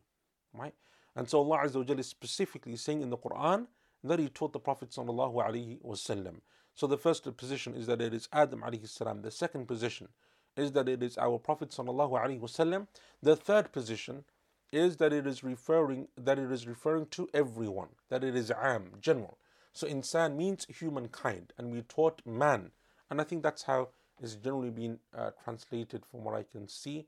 [0.54, 0.74] Right?
[1.16, 3.66] And so Allah Azza wa is specifically saying in the Quran
[4.04, 6.36] that He taught the Prophet sallallahu alaihi wasallam.
[6.75, 9.21] So the first position is that it is Adam alayhi salam.
[9.21, 10.09] The second position
[10.57, 12.87] is that it is our Prophet sallallahu alaihi wasallam.
[13.21, 14.25] The third position
[14.71, 18.91] is that it is referring that it is referring to everyone, that it is am,
[18.99, 19.37] general.
[19.73, 22.71] So insan means humankind, and we taught man,
[23.09, 23.89] and I think that's how
[24.21, 27.05] it's generally been uh, translated from what I can see.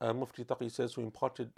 [0.00, 1.50] Uh, Mufti Taqi says who imparted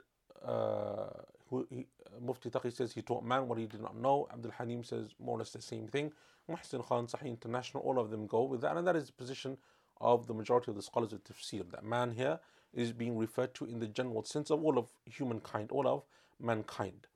[0.44, 1.08] uh,
[1.50, 4.28] who uh, Mufti Taqi says he taught man what he did not know.
[4.32, 6.12] Abdul Haleem says more or less the same thing.
[6.50, 8.76] Muhsin Khan, Sahih International, all of them go with that.
[8.76, 9.58] And that is the position
[10.00, 12.38] of the majority of the scholars of tafsir that man here
[12.74, 16.04] is being referred to in the general sense of all of humankind, all of
[16.40, 17.06] mankind.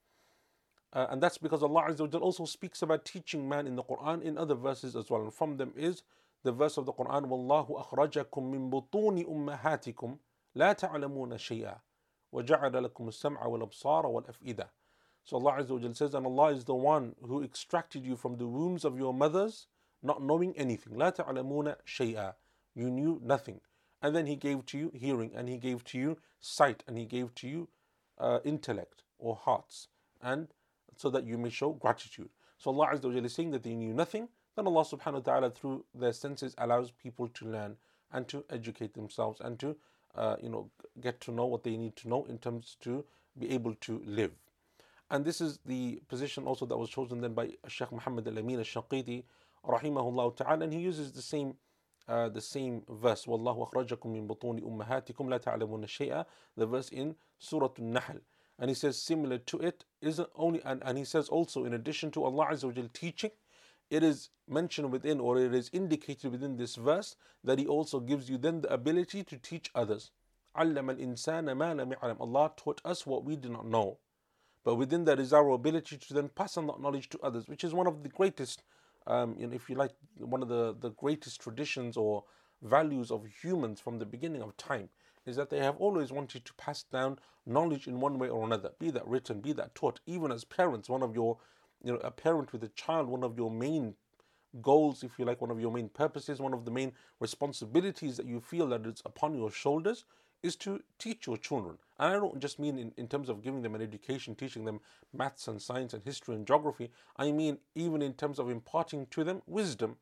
[0.93, 4.55] Uh, and that's because Allah also speaks about teaching man in the Quran in other
[4.55, 5.23] verses as well.
[5.23, 6.03] And from them is
[6.43, 10.19] the verse of the Quran, Wallahu akhrajakum min butuni ummahatikum
[10.55, 11.77] la ta'lamuna shay'a.
[12.34, 14.68] وَجَعَلَ لَكُمُ السَّمْعَ وَالْأَبْصَارَ وَالْأَفْئِدَةَ
[15.24, 18.86] So Allah Azza says, and Allah is the one who extracted you from the wombs
[18.86, 19.68] of your mothers,
[20.04, 20.94] not knowing anything.
[20.94, 22.34] لَا تَعْلَمُونَ شَيْئًا
[22.76, 23.62] You knew nothing.
[24.02, 27.06] And then He gave to you hearing, and He gave to you sight, and He
[27.06, 27.70] gave to you
[28.20, 29.88] uh, intellect or hearts,
[30.22, 30.48] and
[30.96, 32.30] so that you may show gratitude.
[32.58, 35.86] So Allah Azza is saying that they knew nothing, then Allah subhanahu wa ta'ala through
[35.94, 37.78] their senses allows people to learn
[38.12, 39.76] and to educate themselves and to
[40.15, 43.05] uh, you know, get to know what they need to know in terms to
[43.39, 44.33] be able to live.
[45.11, 49.25] And this is the position also that was chosen then by Sheikh Muhammad al-Amin al-Shinqiti,
[49.67, 51.55] rahimahullah ta'ala, and he uses the same
[52.09, 56.25] uh, the same verse, وَاللَّهُ أَخْرَجَكُم مِّن بُطُونِ أُمَّهَاتِكُمْ لَا تَعْلَمُونَ شَيْئًا
[56.57, 58.17] The verse in Surah An-Nahl.
[58.59, 62.11] And he says similar to it is only, and, and he says also in addition
[62.13, 63.31] to Allah Azza wa teaching,
[63.93, 67.15] it is mentioned within or it is indicated within this verse
[67.45, 70.11] that He also gives you then the ability to teach others.
[70.55, 73.99] Allah taught us what we did not know.
[74.65, 77.65] But within that is our ability to then pass on that knowledge to others, which
[77.65, 78.63] is one of the greatest,
[79.07, 82.25] um, you know, if you like, one of the, the greatest traditions or
[82.63, 84.89] values of humans from the beginning of time
[85.27, 88.71] is that they have always wanted to pass down knowledge in one way or another,
[88.79, 90.01] be that written, be that taught.
[90.07, 91.37] Even as parents, one of your
[91.85, 93.95] you know, a parent with a child, one of your main
[94.61, 98.27] goals, if you like, one of your main purposes, one of the main responsibilities that
[98.27, 100.05] you feel that it's upon your shoulders
[100.43, 101.79] is to teach your children.
[101.99, 104.81] And I don't just mean in, in terms of giving them an education, teaching them
[105.13, 106.91] maths and science and history and geography.
[107.17, 109.97] I mean even in terms of imparting to them wisdom,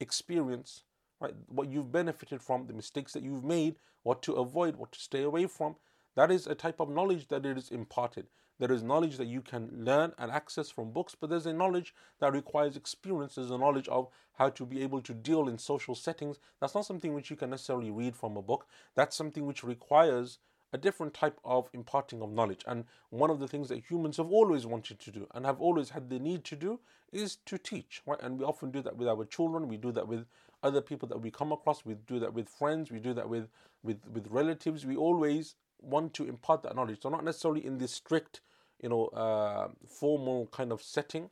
[0.00, 0.82] experience,
[1.20, 1.34] right?
[1.46, 5.22] What you've benefited from, the mistakes that you've made, what to avoid, what to stay
[5.22, 5.76] away from.
[6.16, 8.26] That is a type of knowledge that it is imparted.
[8.58, 11.94] There is knowledge that you can learn and access from books, but there's a knowledge
[12.20, 13.34] that requires experience.
[13.34, 16.38] There's a knowledge of how to be able to deal in social settings.
[16.60, 18.66] That's not something which you can necessarily read from a book.
[18.94, 20.38] That's something which requires
[20.72, 22.64] a different type of imparting of knowledge.
[22.66, 25.90] And one of the things that humans have always wanted to do and have always
[25.90, 26.80] had the need to do
[27.12, 28.20] is to teach, right?
[28.20, 29.68] And we often do that with our children.
[29.68, 30.26] We do that with
[30.64, 31.84] other people that we come across.
[31.84, 32.90] We do that with friends.
[32.90, 33.48] We do that with
[33.84, 34.84] with with relatives.
[34.84, 35.54] We always
[35.84, 37.02] want to impart that knowledge.
[37.02, 38.40] So not necessarily in this strict,
[38.82, 41.30] you know, uh, formal kind of setting,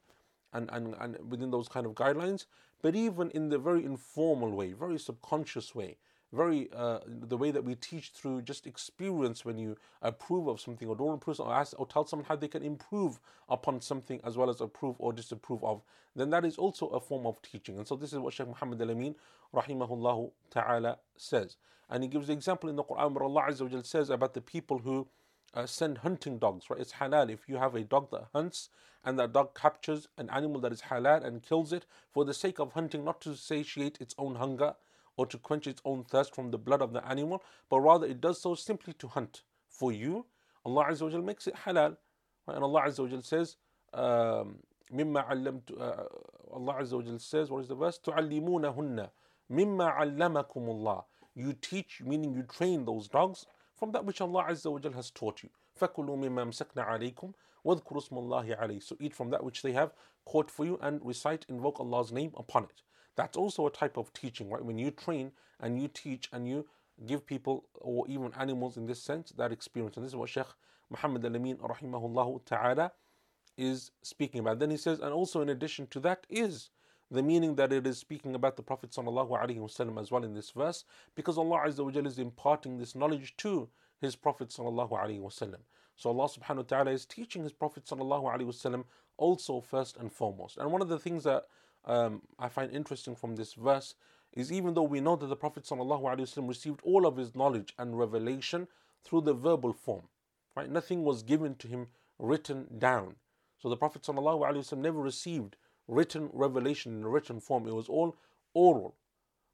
[0.52, 2.46] and, and and within those kind of guidelines,
[2.82, 5.96] but even in the very informal way, very subconscious way,
[6.32, 10.88] very uh, the way that we teach through just experience when you approve of something
[10.88, 14.36] or don't approve or ask or tell someone how they can improve upon something as
[14.36, 15.82] well as approve or disapprove of
[16.14, 17.78] then that is also a form of teaching.
[17.78, 19.14] And so this is what Shaykh Muhammad al-Amin
[19.54, 21.56] rahimahullah ta'ala says.
[21.88, 24.40] And he gives the example in the Quran where Allah Azza wa says about the
[24.40, 25.08] people who
[25.54, 26.80] uh, send hunting dogs, right?
[26.80, 28.68] It's halal if you have a dog that hunts
[29.04, 32.58] and that dog captures an animal that is halal and kills it for the sake
[32.58, 34.74] of hunting, not to satiate its own hunger
[35.15, 38.21] or to quench its own thirst from the blood of the animal, but rather it
[38.21, 40.25] does so simply to hunt for you.
[40.65, 41.97] Allah Azza wa makes it halal.
[42.47, 42.55] Right?
[42.55, 43.57] And Allah Azza wa says,
[43.93, 44.59] um,
[44.91, 46.03] مما علمت uh,
[46.53, 47.99] Allah Azza wa says, what is the verse?
[47.99, 49.09] تعلمونهن
[49.49, 51.03] مما علمكم الله
[51.35, 55.11] you teach, meaning you train those dogs from that which Allah Azza wa Jal has
[55.11, 55.49] taught you.
[55.79, 57.33] فَكُلُوا مِمَّا مَسَكْنَا عَلَيْكُمْ
[57.63, 59.93] وَاذْكُرُوا اسْمَ اللَّهِ عَلَيْهِ So eat from that which they have
[60.25, 62.81] caught for you and recite, invoke Allah's name upon it.
[63.16, 64.64] That's also a type of teaching, right?
[64.64, 66.66] When you train and you teach and you
[67.06, 69.96] give people or even animals in this sense that experience.
[69.96, 70.46] And this is what Sheikh
[70.90, 72.92] Muhammad al-Amin rahimahullah ta'ala
[73.56, 74.58] is speaking about.
[74.58, 76.70] Then he says, and also in addition to that is
[77.10, 80.84] the meaning that it is speaking about the Prophet wasallam as well in this verse,
[81.14, 83.68] because Allah is imparting this knowledge to
[84.00, 85.60] His Prophet sallallahu alaihi wasallam.
[85.96, 88.84] So Allah subhanahu wa ta'ala is teaching His Prophet wasallam
[89.18, 90.56] also first and foremost.
[90.56, 91.44] And one of the things that
[91.84, 93.94] um, I find interesting from this verse
[94.32, 97.98] is even though we know that the Prophet ﷺ received all of his knowledge and
[97.98, 98.68] revelation
[99.04, 100.04] through the verbal form,
[100.56, 100.70] right?
[100.70, 103.16] Nothing was given to him written down.
[103.58, 105.56] So the Prophet ﷺ never received
[105.86, 107.66] written revelation in a written form.
[107.66, 108.16] It was all
[108.54, 108.94] oral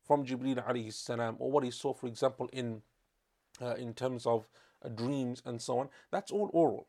[0.07, 2.83] from Jibreel alayhi salam, or what he saw, for example, in
[3.61, 4.49] uh, in terms of
[4.85, 5.89] uh, dreams and so on.
[6.11, 6.87] That's all oral.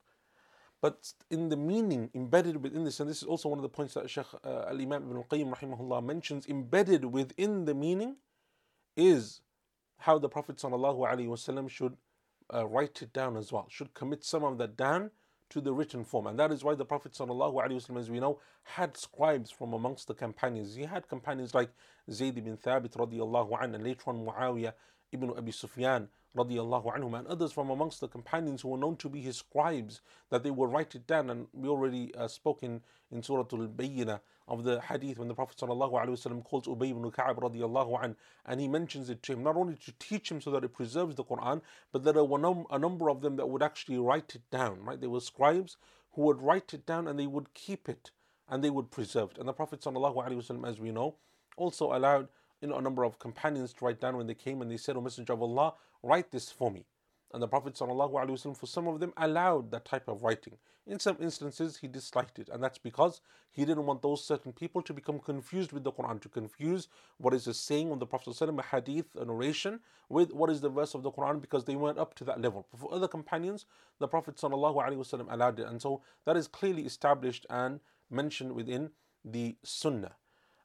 [0.82, 3.95] But in the meaning embedded within this, and this is also one of the points
[3.95, 8.15] that Shaykh uh, Al Imam Ibn Al Qayyim rahimahullah mentions, embedded within the meaning
[8.95, 9.41] is
[9.97, 11.97] how the Prophet ﷺ should
[12.53, 15.11] uh, write it down as well, should commit some of that down
[15.49, 16.27] to the written form.
[16.27, 20.13] And that is why the Prophet, ﷺ, as we know, had scribes from amongst the
[20.13, 20.75] companions.
[20.75, 21.71] He had companions like
[22.09, 24.73] Zayd ibn Thabit radiallahu anh, and later on Muawiyah
[25.11, 29.21] ibn Abi Sufyan radiallahu and others from amongst the companions who were known to be
[29.21, 31.30] his scribes that they would write it down.
[31.30, 32.82] And we already uh, spoke in,
[33.21, 38.15] Surah Al-Bayyinah of the hadith when the Prophet ﷺ calls Ubay ibn Ka'ab radiallahu an,
[38.45, 41.15] and he mentions it to him not only to teach him so that it preserves
[41.15, 41.61] the Quran
[41.91, 44.99] but that there were a number of them that would actually write it down right?
[44.99, 45.77] They were scribes
[46.13, 48.11] who would write it down and they would keep it
[48.47, 49.38] and they would preserve it.
[49.38, 51.15] And the Prophet ﷺ as we know
[51.57, 52.27] also allowed
[52.61, 54.97] you know, a number of companions to write down when they came and they said,
[54.97, 56.86] O Messenger of Allah, write this for me.
[57.32, 60.57] And the Prophet ﷺ, for some of them, allowed that type of writing.
[60.86, 64.82] In some instances, he disliked it, and that's because he didn't want those certain people
[64.82, 66.86] to become confused with the Quran, to confuse
[67.18, 70.61] what is the saying of the Prophet ﷺ, a hadith, a narration, with what is
[70.61, 72.68] the verse of the Quran, because they weren't up to that level.
[72.70, 73.66] But for other companions,
[73.99, 77.80] the Prophet ﷺ allowed it, and so that is clearly established and
[78.11, 78.90] mentioned within
[79.24, 80.12] the Sunnah.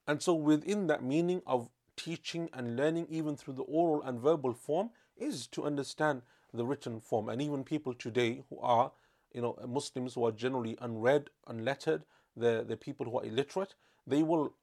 [0.06, 4.54] And so, within that meaning of teaching and learning, even through the oral and verbal
[4.54, 7.29] form, is to understand the written form.
[7.29, 8.93] And even people today who are,
[9.33, 12.05] you know, Muslims who are generally unread, unlettered,
[12.37, 13.75] the, the people who are illiterate,
[14.07, 14.55] they will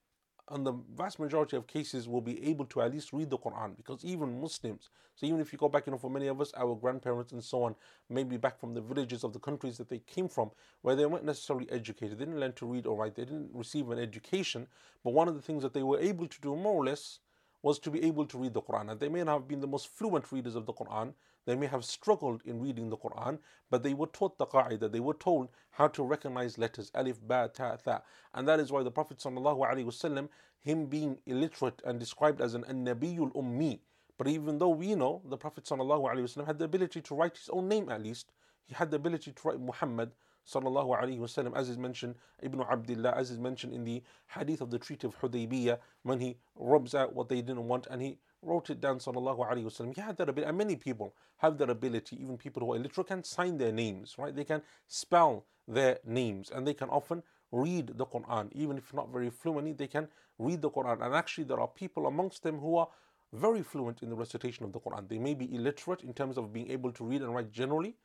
[0.52, 3.76] on the vast majority of cases will be able to at least read the Quran
[3.78, 6.52] because even Muslims, so even if you go back, you know, for many of us,
[6.58, 7.76] our grandparents and so on,
[8.10, 11.24] maybe back from the villages of the countries that they came from, where they weren't
[11.24, 14.68] necessarily educated, they didn't learn to read or write, they didn't receive an education,
[15.04, 17.20] but one of the things that they were able to do more or less
[17.64, 18.98] was to be able to read the Quran.
[18.98, 21.14] They may not have been the most fluent readers of the Quran,
[21.46, 23.40] they may have struggled in reading the Quran,
[23.70, 27.50] but they were taught the qa'idah, they were told how to recognize letters, alif, ba,
[27.54, 28.04] ta, tha.
[28.34, 30.30] And that is why the Prophet ﷺ,
[30.62, 33.80] him being illiterate and described as an nabiyul ummi,
[34.18, 37.68] but even though we know the Prophet ﷺ had the ability to write his own
[37.68, 38.32] name at least,
[38.66, 40.12] he had the ability to write Muhammad
[40.48, 44.72] sallallahu alaihi wasallam, as is mentioned, Ibn Abdullah, as is mentioned in the hadith of
[44.72, 48.70] the Treaty of Hudaybiyah, when he rubs out what they didn't want and he wrote
[48.70, 49.96] it down, sallallahu alaihi wasallam.
[49.96, 52.22] He had that ability, and many people have that ability.
[52.22, 54.36] Even people who are illiterate can sign their names, right?
[54.36, 59.12] They can spell their names, and they can often read the Quran, even if not
[59.12, 59.74] very fluently.
[59.74, 60.08] They can
[60.40, 62.88] read the Quran, and actually, there are people amongst them who are
[63.34, 65.08] very fluent in the recitation of the Quran.
[65.08, 67.96] They may be illiterate in terms of being able to read and write generally,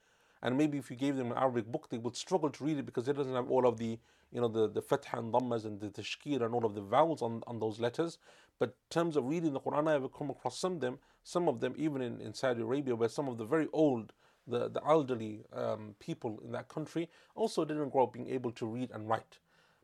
[0.42, 2.86] and maybe if you gave them an Arabic book, they would struggle to read it
[2.86, 3.98] because it doesn't have all of the,
[4.32, 7.22] you know, the, the fatha and dhammas and the tashkil and all of the vowels
[7.22, 8.18] on, on those letters.
[8.58, 11.48] But in terms of reading the Quran, I have come across some of them, some
[11.48, 14.12] of them even in, in Saudi Arabia, where some of the very old,
[14.46, 18.66] the, the elderly um, people in that country also didn't grow up being able to
[18.66, 19.38] read and write.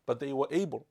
[0.07, 0.87] But they were able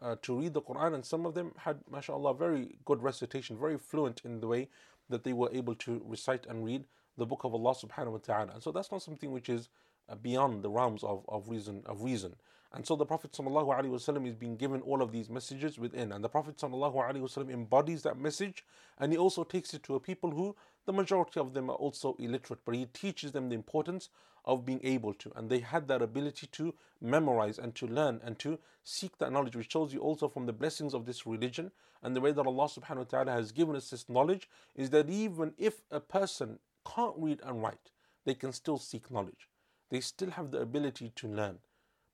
[0.00, 3.78] uh, to read the Quran, and some of them had, mashallah, very good recitation, very
[3.78, 4.68] fluent in the way
[5.08, 6.84] that they were able to recite and read
[7.18, 8.52] the book of Allah subhanahu wa ta'ala.
[8.54, 9.68] And so that's not something which is
[10.08, 12.34] uh, beyond the realms of, of reason of reason.
[12.72, 16.12] And so the Prophet ﷺ is being given all of these messages within.
[16.12, 18.64] And the Prophet ﷺ embodies that message
[18.98, 20.54] and he also takes it to a people who
[20.84, 24.10] the majority of them are also illiterate, but he teaches them the importance
[24.44, 25.32] of being able to.
[25.34, 29.56] And they had that ability to memorize and to learn and to seek that knowledge,
[29.56, 31.70] which shows you also from the blessings of this religion
[32.02, 35.10] and the way that Allah subhanahu wa ta'ala has given us this knowledge is that
[35.10, 36.58] even if a person
[36.94, 37.90] can't read and write,
[38.24, 39.48] they can still seek knowledge.
[39.90, 41.58] They still have the ability to learn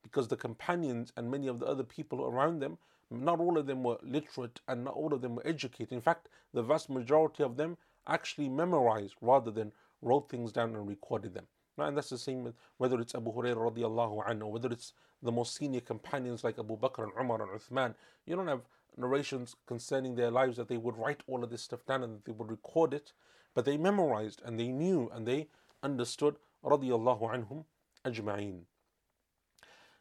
[0.03, 2.79] because the companions and many of the other people around them,
[3.11, 5.93] not all of them were literate and not all of them were educated.
[5.93, 9.72] In fact, the vast majority of them actually memorized rather than
[10.03, 11.47] wrote things down and recorded them.
[11.79, 15.57] And that's the same with whether it's Abu Hurairah radiallahu anhu, whether it's the most
[15.57, 17.95] senior companions like Abu Bakr and Umar and Uthman.
[18.27, 18.62] You don't have
[18.97, 22.25] narrations concerning their lives that they would write all of this stuff down and that
[22.25, 23.12] they would record it
[23.55, 25.48] but they memorized and they knew and they
[25.82, 27.64] understood radiallahu anhum
[28.05, 28.62] ajma'een.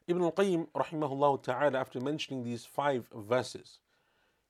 [0.07, 3.79] Ibn al-Qayyim rahimahullah ta'ala after mentioning these five verses,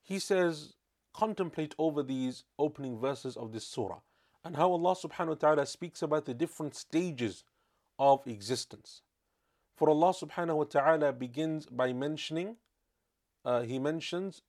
[0.01, 0.73] he says,
[1.13, 3.99] contemplate over these opening verses of this surah
[4.43, 7.43] and how Allah subhanahu wa ta'ala speaks about the different stages
[7.99, 9.01] of existence.
[9.75, 12.57] For Allah subhanahu wa ta'ala begins by mentioning,
[13.45, 14.41] uh, He mentions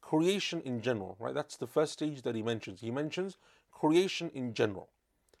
[0.00, 1.34] creation in general, right?
[1.34, 2.80] That's the first stage that He mentions.
[2.80, 3.36] He mentions
[3.75, 4.89] creation in general.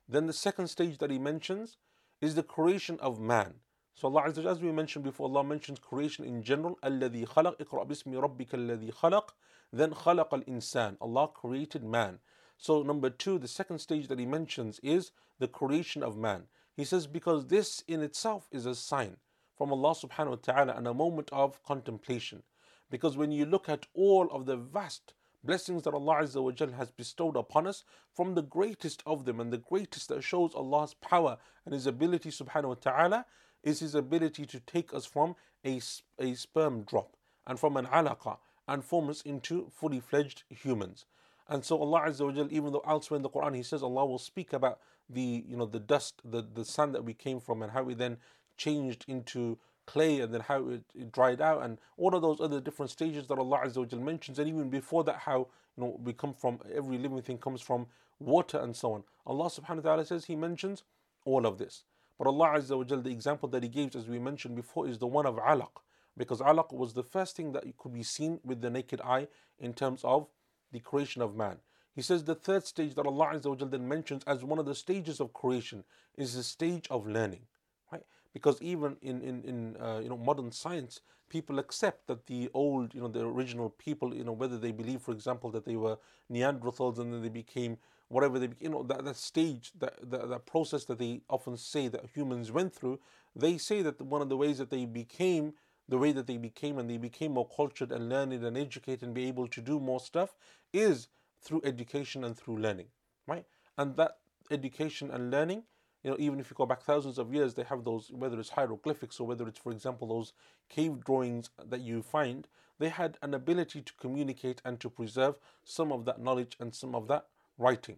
[0.07, 1.77] Then the second stage that He mentions
[2.19, 3.55] is the creation of man.
[3.95, 6.77] So Allah Azza as we mentioned before, Allah mentions creation in general.
[6.83, 9.33] الذي خلق اقرأ باسم ربك الذي خلق
[9.71, 10.97] Then خلق الإنسان.
[11.01, 12.19] Allah created man.
[12.57, 16.43] So number two, the second stage that he mentions is the creation of man.
[16.75, 19.17] He says because this in itself is a sign
[19.57, 22.43] from Allah subhanahu wa ta'ala and a moment of contemplation.
[22.89, 25.13] Because when you look at all of the vast
[25.44, 27.84] blessings that Allah Azza wa Jal has bestowed upon us,
[28.14, 32.30] from the greatest of them and the greatest that shows Allah's power and His ability
[32.30, 33.26] subhanahu wa ta'ala
[33.62, 35.80] is His ability to take us from a,
[36.18, 37.16] a sperm drop
[37.46, 41.04] and from an alaqa and form us into fully fledged humans.
[41.48, 44.04] And so Allah Azza wa Jal, even though elsewhere in the Quran He says Allah
[44.06, 47.62] will speak about the you know the dust, the, the sand that we came from
[47.62, 48.16] and how we then
[48.56, 52.60] changed into clay and then how it, it, dried out and all of those other
[52.60, 56.12] different stages that Allah Azza wa mentions and even before that how you know we
[56.12, 57.86] come from every living thing comes from
[58.18, 59.04] water and so on.
[59.26, 60.82] Allah subhanahu wa ta'ala says He mentions
[61.24, 61.84] all of this.
[62.18, 65.06] But Allah Azza wa the example that He gives as we mentioned before is the
[65.06, 65.82] one of alaq
[66.16, 69.28] because alaq was the first thing that could be seen with the naked eye
[69.58, 70.26] in terms of
[70.72, 71.58] the creation of man.
[71.94, 74.74] He says the third stage that Allah Azza wa then mentions as one of the
[74.74, 75.84] stages of creation
[76.16, 77.46] is the stage of learning,
[77.92, 78.02] right?
[78.36, 82.94] Because even in in, in uh, you know modern science, people accept that the old
[82.94, 85.96] you know the original people you know whether they believe, for example, that they were
[86.30, 87.78] Neanderthals and then they became
[88.08, 91.88] whatever they you know that, that stage that, that that process that they often say
[91.88, 92.98] that humans went through,
[93.34, 95.54] they say that one of the ways that they became
[95.88, 99.14] the way that they became and they became more cultured and learned and educated and
[99.14, 100.34] be able to do more stuff
[100.74, 101.08] is
[101.40, 102.88] through education and through learning,
[103.26, 103.46] right?
[103.78, 104.18] And that
[104.50, 105.62] education and learning,
[106.06, 108.50] you know, even if you go back thousands of years, they have those, whether it's
[108.50, 110.34] hieroglyphics or whether it's, for example, those
[110.68, 112.46] cave drawings that you find,
[112.78, 115.34] they had an ability to communicate and to preserve
[115.64, 117.26] some of that knowledge and some of that
[117.58, 117.96] writing.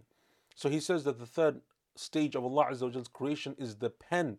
[0.54, 1.60] So he says that the third
[1.96, 2.74] stage of Allah
[3.12, 4.38] creation is the pen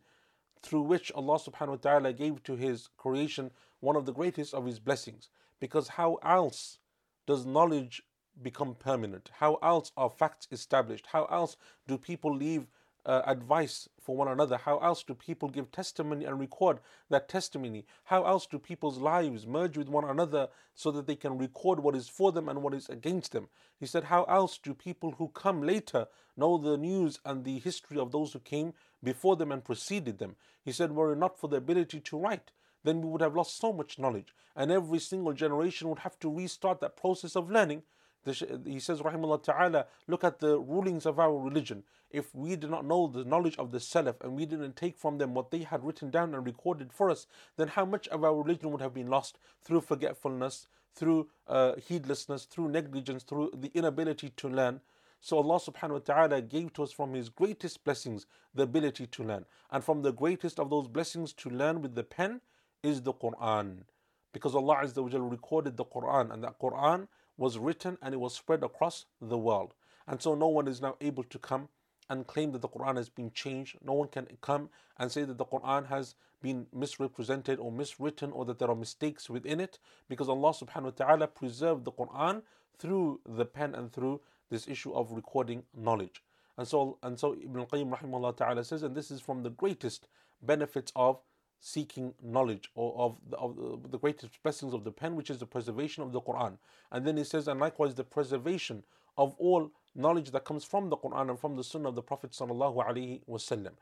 [0.64, 3.52] through which Allah subhanahu wa ta'ala gave to His creation
[3.82, 5.30] one of the greatest of His blessings.
[5.60, 6.80] Because how else
[7.28, 8.02] does knowledge
[8.42, 9.30] become permanent?
[9.38, 11.06] How else are facts established?
[11.12, 11.56] How else
[11.88, 12.66] do people leave
[13.06, 14.58] uh, advice for one another?
[14.58, 16.80] How else do people give testimony and record
[17.10, 17.86] that testimony?
[18.06, 21.96] How else do people's lives merge with one another so that they can record what
[21.96, 23.50] is for them and what is against them?
[23.80, 27.98] He said, How else do people who come later know the news and the history
[27.98, 28.74] of those who came
[29.04, 30.36] before them and preceded them?
[30.64, 32.52] He said, Were it not for the ability to write,
[32.84, 36.34] then we would have lost so much knowledge, and every single generation would have to
[36.34, 37.84] restart that process of learning
[38.26, 41.84] he says, Rahimullah Ta'ala, look at the rulings of our religion.
[42.12, 45.18] If we did not know the knowledge of the Salaf and we didn't take from
[45.18, 48.36] them what they had written down and recorded for us, then how much of our
[48.36, 54.32] religion would have been lost through forgetfulness, through uh, heedlessness, through negligence, through the inability
[54.38, 54.82] to learn.
[55.22, 59.24] So Allah subhanahu wa ta'ala gave to us from His greatest blessings the ability to
[59.24, 59.46] learn.
[59.72, 62.42] And from the greatest of those blessings to learn with the pen
[62.84, 63.84] is the Quran.
[64.32, 67.08] Because Allah Azza wa recorded the Quran and that Quran
[67.40, 69.74] was written and it was spread across the world.
[70.08, 71.70] And so no one is now able to come
[72.10, 73.78] and claim that the Quran has been changed.
[73.84, 78.44] No one can come and say that the Quran has been misrepresented or miswritten or
[78.46, 79.80] that there are mistakes within it
[80.10, 82.42] because Allah subhanahu wa ta'ala preserved the Quran
[82.78, 84.20] through the pen and through
[84.50, 86.24] this issue of recording knowledge.
[86.58, 90.08] And so and so Ibn al-Qayyim rahimahullah ta'ala says, and this is from the greatest
[90.42, 91.22] benefits of
[91.60, 95.46] seeking knowledge or of the, of the greatest blessings of the pen, which is the
[95.46, 96.58] preservation of the Quran.
[96.92, 98.84] And then he says, and likewise the preservation
[99.18, 102.32] of all knowledge that comes from the Quran and from the Sunnah of the Prophet
[102.32, 103.74] sallallahu alaihi wasallam.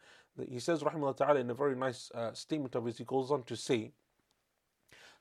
[0.49, 3.43] He says, rahimahullah ta'ala, in a very nice uh, statement of his, he goes on
[3.43, 3.91] to say,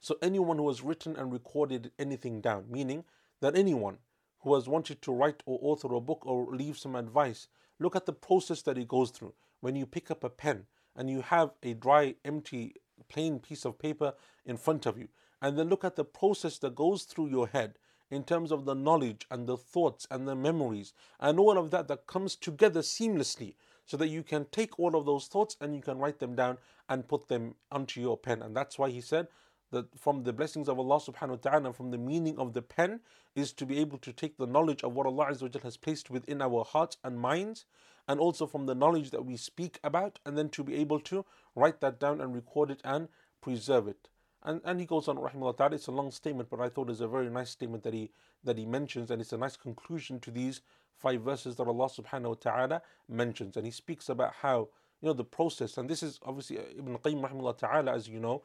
[0.00, 3.04] so anyone who has written and recorded anything down, meaning
[3.40, 3.98] that anyone
[4.40, 7.48] who has wanted to write or author a book or leave some advice,
[7.78, 9.34] look at the process that he goes through.
[9.60, 12.74] When you pick up a pen, and you have a dry, empty,
[13.08, 15.08] plain piece of paper in front of you,
[15.40, 17.74] and then look at the process that goes through your head
[18.10, 21.88] in terms of the knowledge and the thoughts and the memories and all of that
[21.88, 25.80] that comes together seamlessly so that you can take all of those thoughts and you
[25.80, 28.42] can write them down and put them onto your pen.
[28.42, 29.28] And that's why he said,
[29.70, 33.00] that from the blessings of Allah subhanahu wa ta'ala, from the meaning of the pen,
[33.34, 36.40] is to be able to take the knowledge of what Allah Azza has placed within
[36.40, 37.64] our hearts and minds,
[38.08, 41.24] and also from the knowledge that we speak about, and then to be able to
[41.54, 43.08] write that down and record it and
[43.40, 44.08] preserve it.
[44.42, 47.00] And, and he goes on, rahimahullah ta'ala, it's a long statement, but I thought it's
[47.00, 48.10] a very nice statement that he
[48.44, 50.60] that he mentions, and it's a nice conclusion to these
[50.96, 53.56] five verses that Allah subhanahu wa ta'ala mentions.
[53.56, 54.68] And he speaks about how,
[55.00, 58.20] you know, the process, and this is obviously uh, Ibn Qayyim rahimahullah ta'ala, as you
[58.20, 58.42] know,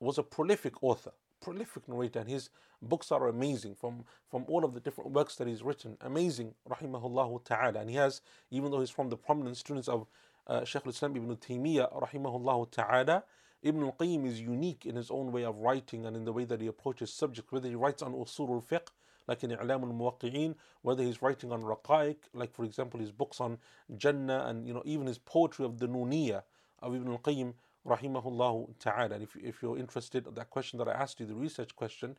[0.00, 4.74] was a prolific author, prolific narrator, and his books are amazing from, from all of
[4.74, 5.96] the different works that he's written.
[6.00, 7.80] Amazing, rahimahullah ta'ala.
[7.80, 8.20] And he has,
[8.50, 10.06] even though he's from the prominent students of
[10.46, 13.24] uh, Shaykh al-Islam ibn Taymiyyah, rahimahullah ta'ala,
[13.62, 16.60] Ibn al-Qayyim is unique in his own way of writing and in the way that
[16.60, 18.86] he approaches subjects, whether he writes on usul al-fiqh,
[19.26, 23.58] like in I'lam al-Muwaqqi'in, whether he's writing on Raqaiq, like for example his books on
[23.96, 26.42] Jannah, and you know even his poetry of the Nuniyah
[26.80, 27.54] of Ibn al-Qayyim,
[27.86, 29.14] rahimahullah ta'ala.
[29.14, 32.16] And if, if you're interested, that question that I asked you, the research question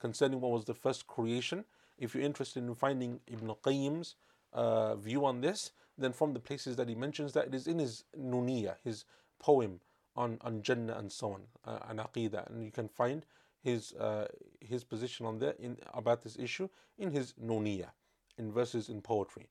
[0.00, 1.64] concerning what was the first creation,
[1.98, 4.16] if you're interested in finding Ibn al-Qayyim's
[4.52, 7.78] uh, view on this, then from the places that he mentions that it is in
[7.78, 9.04] his Nuniyah, his
[9.38, 9.80] poem
[10.14, 12.50] on, on Jannah and so on, uh, and Aqidah.
[12.50, 13.24] And you can find
[13.62, 14.26] his uh,
[14.60, 17.90] his position on that in about this issue in his Nuniyah,
[18.38, 19.48] in verses in poetry.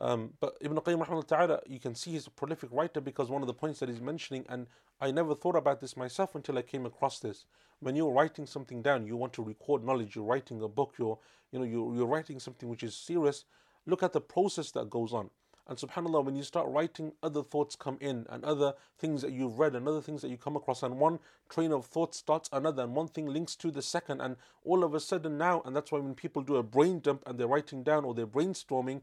[0.00, 3.42] Um, but Ibn Qayyim rahimahullah ta'ala, you can see he's a prolific writer because one
[3.42, 4.66] of the points that he's mentioning, and
[5.00, 7.46] I never thought about this myself until I came across this.
[7.80, 11.18] When you're writing something down, you want to record knowledge, you're writing a book, you're
[11.52, 13.44] you know, you're, you're writing something which is serious,
[13.86, 15.30] look at the process that goes on.
[15.66, 19.58] And subhanAllah, when you start writing, other thoughts come in, and other things that you've
[19.58, 21.18] read, and other things that you come across, and one
[21.50, 24.94] train of thought starts another, and one thing links to the second, and all of
[24.94, 27.82] a sudden now, and that's why when people do a brain dump and they're writing
[27.82, 29.02] down or they're brainstorming,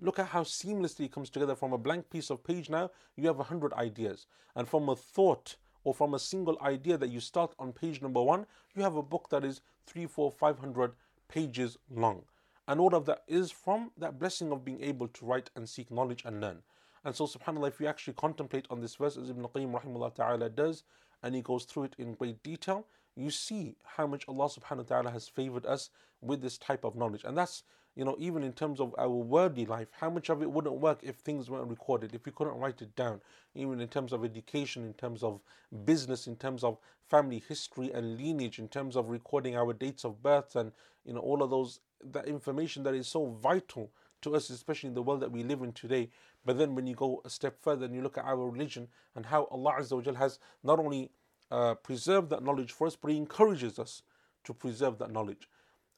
[0.00, 1.54] look at how seamlessly it comes together.
[1.54, 4.96] From a blank piece of page now, you have a hundred ideas, and from a
[4.96, 8.96] thought or from a single idea that you start on page number one, you have
[8.96, 10.92] a book that is three, four, five hundred
[11.28, 12.22] pages long.
[12.68, 15.90] And all of that is from that blessing of being able to write and seek
[15.90, 16.62] knowledge and learn.
[17.04, 20.50] And so, subhanAllah, if you actually contemplate on this verse, as Ibn Qayyim rahimahullah ta'ala
[20.50, 20.82] does,
[21.22, 22.84] and he goes through it in great detail,
[23.14, 25.90] you see how much Allah subhanahu wa ta'ala has favored us
[26.20, 27.22] with this type of knowledge.
[27.24, 27.62] And that's,
[27.96, 31.00] you know, even in terms of our worldly life, how much of it wouldn't work
[31.02, 33.20] if things weren't recorded, if we couldn't write it down,
[33.54, 35.40] even in terms of education, in terms of
[35.84, 36.78] business, in terms of
[37.08, 40.72] family history and lineage, in terms of recording our dates of birth and,
[41.06, 41.80] you know, all of those
[42.12, 43.90] that information that is so vital
[44.20, 46.10] to us, especially in the world that we live in today.
[46.44, 49.24] But then when you go a step further and you look at our religion and
[49.24, 51.10] how Allah has not only
[51.50, 54.02] uh, preserved that knowledge for us, but He encourages us
[54.44, 55.48] to preserve that knowledge.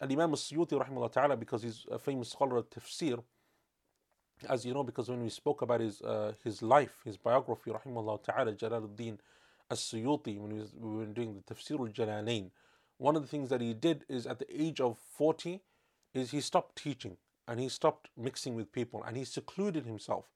[0.00, 3.22] And Imam Suyuti, rahimahullah ta'ala, because he's a famous scholar of tafsir,
[4.48, 8.22] as you know, because when we spoke about his uh, his life, his biography, rahimahullah
[8.22, 9.18] ta'ala, Jalaluddin
[9.70, 12.50] as-Suyuti, when we, we were doing the tafsir al-Jalalain,
[12.98, 15.60] one of the things that he did is at the age of 40,
[16.14, 20.26] is he stopped teaching and he stopped mixing with people and he secluded himself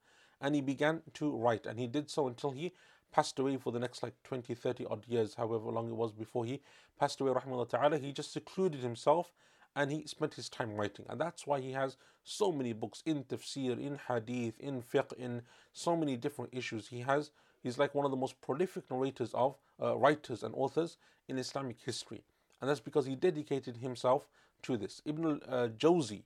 [0.40, 2.72] and he began to write and he did so until he
[3.12, 6.44] passed away for the next like 20 30 odd years however long it was before
[6.44, 6.60] he
[6.98, 7.98] passed away rahimahullah ta'ala.
[7.98, 9.32] He just secluded himself
[9.74, 11.06] and he spent his time writing.
[11.08, 15.42] And that's why he has so many books in tafsir in hadith in fiqh in
[15.72, 16.88] so many different issues.
[16.88, 17.30] He has
[17.62, 20.98] he's like one of the most prolific narrators of uh, writers and authors
[21.28, 22.22] in islamic history.
[22.60, 24.28] And that's because he dedicated himself
[24.62, 25.02] to this.
[25.04, 26.22] Ibn uh, Jawzi,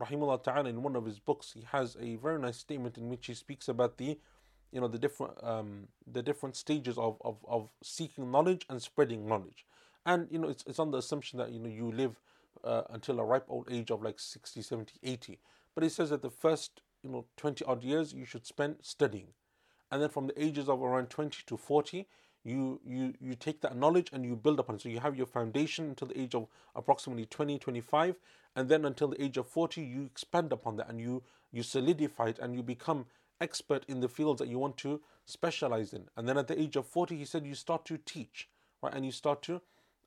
[0.00, 3.26] rahimahullah ta'ala, in one of his books, he has a very nice statement in which
[3.26, 4.18] he speaks about the
[4.70, 9.26] you know the different um, the different stages of, of, of seeking knowledge and spreading
[9.26, 9.66] knowledge.
[10.06, 12.16] And you know it's, it's on the assumption that you know you live
[12.64, 15.38] uh, until a ripe old age of like 60 70 80
[15.74, 19.28] but he says that the first you know 20 odd years you should spend studying.
[19.90, 22.06] And then from the ages of around 20 to 40
[22.44, 24.82] you you you take that knowledge and you build upon it.
[24.82, 28.16] So you have your foundation until the age of approximately 20 25
[28.56, 32.28] and then until the age of 40 you expand upon that and you you solidify
[32.28, 33.06] it and you become
[33.40, 36.08] expert in the fields that you want to specialize in.
[36.16, 38.48] And then at the age of 40 he said you start to teach
[38.82, 38.94] right?
[38.94, 39.60] And you start to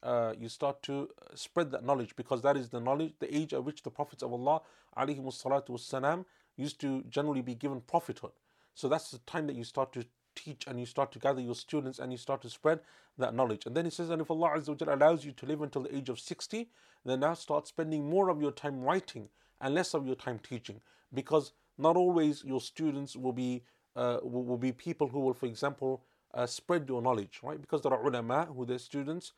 [0.05, 3.62] uh, you start to spread that knowledge because that is the knowledge the age at
[3.64, 4.61] which the prophets of allah
[4.97, 6.25] والسلام,
[6.57, 8.33] used to generally be given prophethood
[8.75, 10.05] so that's the time that you start to
[10.35, 12.81] teach and you start to gather your students and you start to spread
[13.18, 13.66] that knowledge.
[13.66, 16.09] And then he says, and if Allah Azza allows you to live until the age
[16.09, 16.68] of 60,
[17.05, 19.29] then now start spending more of your time writing
[19.61, 20.81] and less of your time teaching.
[21.12, 23.62] Because not always your students will be
[23.97, 27.61] uh, will, will, be people who will, for example, uh, spread your knowledge, right?
[27.61, 29.33] Because there are ulama who their students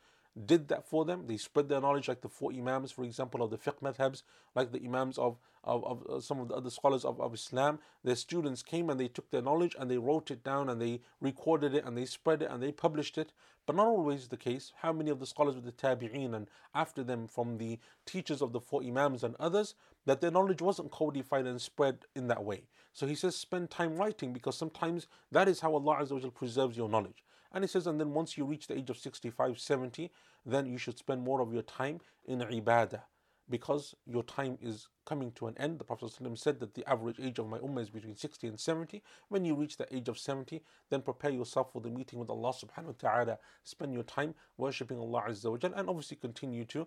[0.46, 1.26] did that for them.
[1.26, 4.22] They spread their knowledge, like the four Imams, for example, of the fiqh madhabs,
[4.54, 7.78] like the Imams of, of, of uh, some of the other scholars of, of Islam.
[8.04, 11.00] Their students came and they took their knowledge and they wrote it down and they
[11.20, 13.32] recorded it and they spread it and they published it.
[13.66, 14.72] But not always the case.
[14.78, 18.52] How many of the scholars with the Tabi'een and after them from the teachers of
[18.52, 19.74] the four Imams and others,
[20.06, 22.62] that their knowledge wasn't codified and spread in that way.
[22.94, 26.88] So he says, spend time writing because sometimes that is how Allah Azza preserves your
[26.88, 27.22] knowledge.
[27.52, 30.10] And he says, and then once you reach the age of 65, 70,
[30.44, 33.02] then you should spend more of your time in ibadah
[33.50, 35.78] because your time is coming to an end.
[35.78, 38.60] The Prophet ﷺ said that the average age of my ummah is between 60 and
[38.60, 39.02] 70.
[39.28, 42.52] When you reach the age of 70, then prepare yourself for the meeting with Allah
[42.52, 43.38] subhanahu wa ta'ala.
[43.64, 46.86] Spend your time worshipping Allah Azza wa and obviously continue to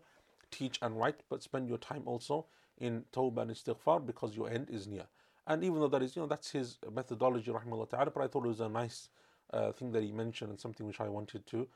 [0.52, 2.46] teach and write, but spend your time also
[2.78, 5.06] in tawbah and istighfar because your end is near.
[5.48, 8.46] And even though that is, you know, that's his methodology, rahimahullah ta'ala, but I thought
[8.46, 9.10] it was a nice
[9.54, 11.68] uh, thing that he mentioned and something which I wanted to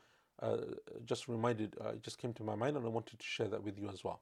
[0.42, 0.56] uh,
[1.04, 3.62] just reminded, uh, it just came to my mind and I wanted to share that
[3.62, 4.20] with you as well.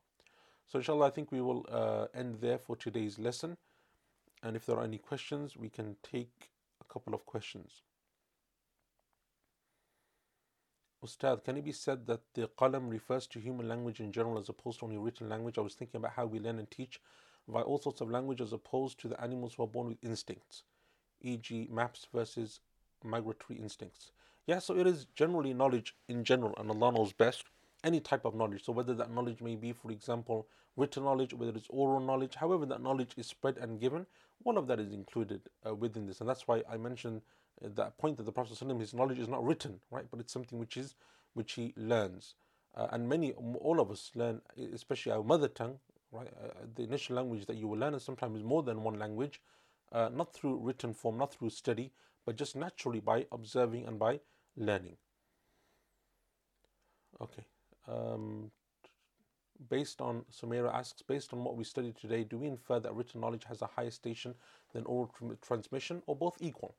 [0.66, 3.56] So, inshallah, I think we will uh, end there for today's lesson.
[4.42, 6.50] And if there are any questions, we can take
[6.80, 7.82] a couple of questions.
[11.02, 14.48] Ustad, can it be said that the qalam refers to human language in general as
[14.48, 15.58] opposed to only written language?
[15.58, 16.98] I was thinking about how we learn and teach
[17.46, 20.62] by all sorts of language as opposed to the animals who are born with instincts,
[21.20, 22.60] e.g., maps versus
[23.04, 24.12] migratory instincts.
[24.46, 27.44] Yeah, so it is generally knowledge in general, and Allah knows best
[27.82, 28.64] any type of knowledge.
[28.64, 30.46] So whether that knowledge may be, for example,
[30.76, 34.06] written knowledge, whether it's oral knowledge, however that knowledge is spread and given,
[34.44, 37.22] all of that is included uh, within this, and that's why I mentioned
[37.64, 40.58] uh, that point that the Prophet his knowledge is not written, right, but it's something
[40.58, 40.94] which is
[41.34, 42.34] which he learns,
[42.76, 44.40] uh, and many, all of us learn,
[44.72, 45.78] especially our mother tongue,
[46.12, 49.40] right, uh, the initial language that you will learn, and sometimes more than one language,
[49.92, 51.90] uh, not through written form, not through study,
[52.24, 54.20] but just naturally by observing and by
[54.56, 54.96] learning.
[57.20, 57.44] Okay.
[57.86, 58.50] Um,
[59.68, 63.20] based on, Sumaira asks, based on what we studied today, do we infer that written
[63.20, 64.34] knowledge has a higher station
[64.72, 66.76] than oral transmission or both equal?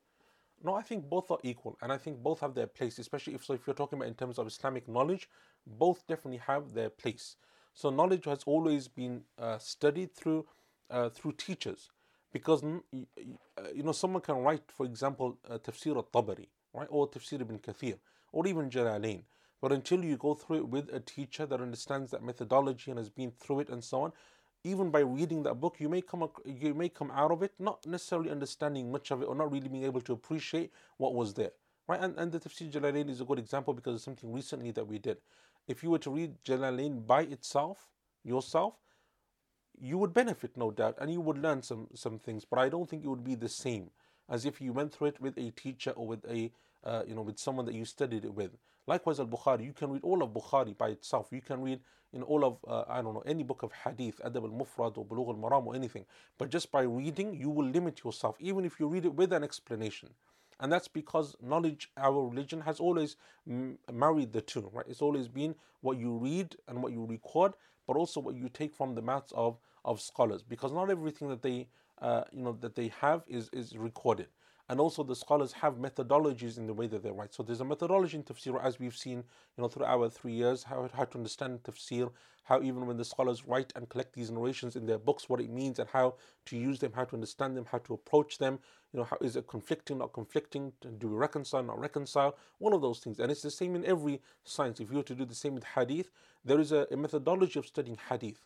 [0.64, 3.44] No, I think both are equal, and I think both have their place, especially if
[3.44, 3.54] so.
[3.54, 5.30] If you're talking about in terms of Islamic knowledge,
[5.68, 7.36] both definitely have their place.
[7.74, 10.46] So knowledge has always been uh, studied through
[10.90, 11.90] uh, through teachers,
[12.36, 17.40] because uh, you know someone can write, for example, uh, Tafsir al-Tabari, right, or Tafsir
[17.40, 17.98] ibn Kathir,
[18.34, 19.22] or even Jalalain.
[19.62, 23.10] But until you go through it with a teacher that understands that methodology and has
[23.10, 24.12] been through it and so on,
[24.66, 27.86] even by reading that book, you may come you may come out of it not
[27.86, 31.54] necessarily understanding much of it or not really being able to appreciate what was there.
[31.88, 32.02] Right?
[32.02, 35.00] And, and the Tafsir Jalalain is a good example because it's something recently that we
[35.00, 35.20] did.
[35.70, 37.88] If you were to read Jalalain by itself,
[38.26, 38.74] yourself,
[39.82, 42.46] you would benefit, no doubt, and you would learn some some things.
[42.46, 43.92] But I don't think it would be the same
[44.30, 46.52] as if you went through it with a teacher or with a
[46.84, 48.52] uh, you know with someone that you studied it with.
[48.88, 51.30] Likewise, Al Bukhari, you can read all of Bukhari by itself.
[51.32, 51.80] You can read
[52.14, 55.06] in all of uh, I don't know any book of Hadith, Adab al Mufrad or
[55.06, 56.06] Bulugh al Maram or anything.
[56.38, 59.44] But just by reading, you will limit yourself, even if you read it with an
[59.44, 60.10] explanation.
[60.60, 63.18] And that's because knowledge, our religion has always
[63.48, 64.86] m- married the two, right?
[64.88, 67.54] It's always been what you read and what you record,
[67.88, 70.44] but also what you take from the mouths of, of scholars.
[70.44, 71.68] Because not everything that they,
[72.02, 74.28] uh, you know, that they have is, is recorded.
[74.68, 77.34] And also the scholars have methodologies in the way that they write.
[77.34, 80.64] So there's a methodology in tafsir, as we've seen, you know, through our three years,
[80.64, 82.12] how, how to understand tafsir,
[82.46, 85.50] how even when the scholars write and collect these narrations in their books, what it
[85.50, 88.60] means and how to use them, how to understand them, how to approach them,
[88.92, 92.82] you know, how is it conflicting, not conflicting, do we reconcile, not reconcile, all of
[92.82, 93.20] those things.
[93.20, 94.80] And it's the same in every science.
[94.80, 96.12] If you were to do the same with hadith,
[96.44, 98.42] there is a, a methodology of studying hadith.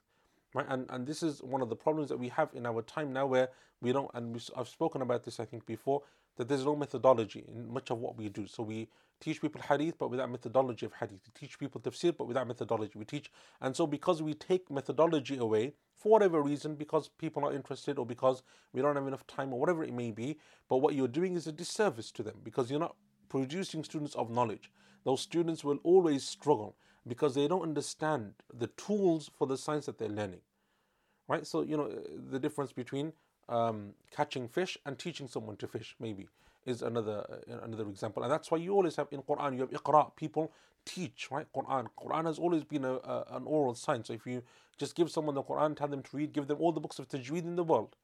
[0.54, 0.66] Right?
[0.68, 3.28] And, and this is one of the problems that we have in our time now
[3.28, 3.50] where
[3.82, 6.02] we don't, and we, I've spoken about this I think before,
[6.38, 8.48] that there's no methodology in much of what we do.
[8.48, 8.88] So we
[9.20, 11.20] teach people hadith but without methodology of hadith.
[11.26, 12.94] We teach people tafsir but without methodology.
[12.96, 13.32] We teach,
[13.62, 18.06] and so because we take methodology away, for whatever reason, because people are interested or
[18.06, 18.42] because
[18.72, 20.38] we don't have enough time or whatever it may be,
[20.70, 22.96] but what you're doing is a disservice to them because you're not
[23.28, 24.72] producing students of knowledge.
[25.04, 26.76] Those students will always struggle
[27.08, 30.42] because they don't understand the tools for the science that they're learning.
[31.28, 31.46] Right?
[31.46, 31.90] So, you know,
[32.32, 33.14] the difference between
[33.48, 36.28] um, catching fish and teaching someone to fish, maybe,
[36.66, 38.24] is another uh, another example.
[38.24, 40.52] And that's why you always have in Quran, you have iqra, people
[40.86, 41.48] teach, right?
[41.54, 41.88] Quran.
[42.00, 44.08] Quran has always been a, a, an oral science.
[44.08, 44.44] So if you
[44.78, 47.08] just give someone the Quran, tell them to read, give them all the books of
[47.08, 47.96] tajweed in the world,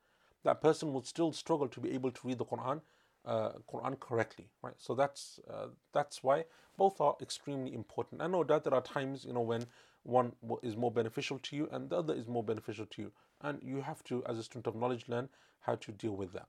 [0.43, 2.81] that person will still struggle to be able to read the Quran.
[3.25, 4.75] Uh, Quran correctly, right?
[4.77, 6.45] So that's uh, that's why
[6.77, 8.21] both are extremely important.
[8.21, 9.65] And no doubt there are times, you know, when
[10.03, 13.11] one is more beneficial to you and the other is more beneficial to you,
[13.41, 15.29] and you have to, as a student of knowledge, learn
[15.61, 16.47] how to deal with that.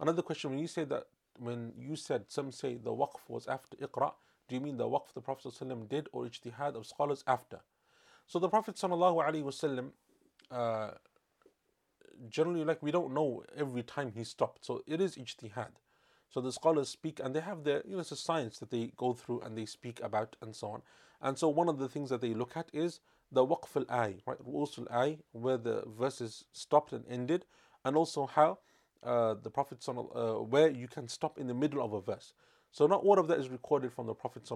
[0.00, 1.06] Another question: When you say that,
[1.38, 4.12] when you said some say the waqf was after Iqra,
[4.50, 7.60] Do you mean the waqf the Prophet ﷺ did or ijtihad of scholars after?
[8.26, 9.90] So the Prophet ﷺ,
[10.50, 10.90] uh,
[12.28, 14.64] generally, like we don't know every time he stopped.
[14.64, 15.68] So it is ijtihad.
[16.30, 18.92] So the scholars speak and they have their, you know, it's a science that they
[18.96, 20.82] go through and they speak about and so on.
[21.20, 23.00] And so one of the things that they look at is
[23.32, 24.38] the waqf al-ay, right?
[24.44, 27.44] Ru'us al-ay, where the verses stopped and ended,
[27.84, 28.58] and also how
[29.02, 32.32] uh, the Prophet, uh, where you can stop in the middle of a verse.
[32.70, 34.48] So not all of that is recorded from the Prophet.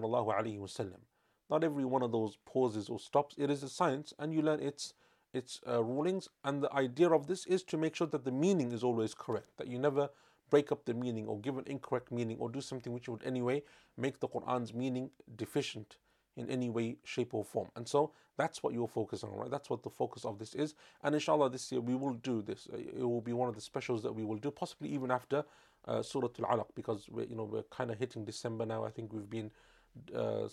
[1.51, 3.35] Not every one of those pauses or stops.
[3.37, 4.95] It is a science, and you learn its
[5.33, 6.29] its uh, rulings.
[6.45, 9.57] And the idea of this is to make sure that the meaning is always correct.
[9.59, 10.09] That you never
[10.51, 13.63] break up the meaning or give an incorrect meaning or do something which would anyway
[13.97, 15.97] make the Quran's meaning deficient
[16.37, 17.69] in any way, shape, or form.
[17.77, 19.51] And so that's what you'll focus on, right?
[19.51, 20.75] That's what the focus of this is.
[21.03, 22.67] And inshallah, this year we will do this.
[22.73, 25.45] It will be one of the specials that we will do, possibly even after
[25.87, 28.85] uh, Surah Al Alaq, because we're, you know we're kind of hitting December now.
[28.85, 29.51] I think we've been
[30.17, 30.49] uh,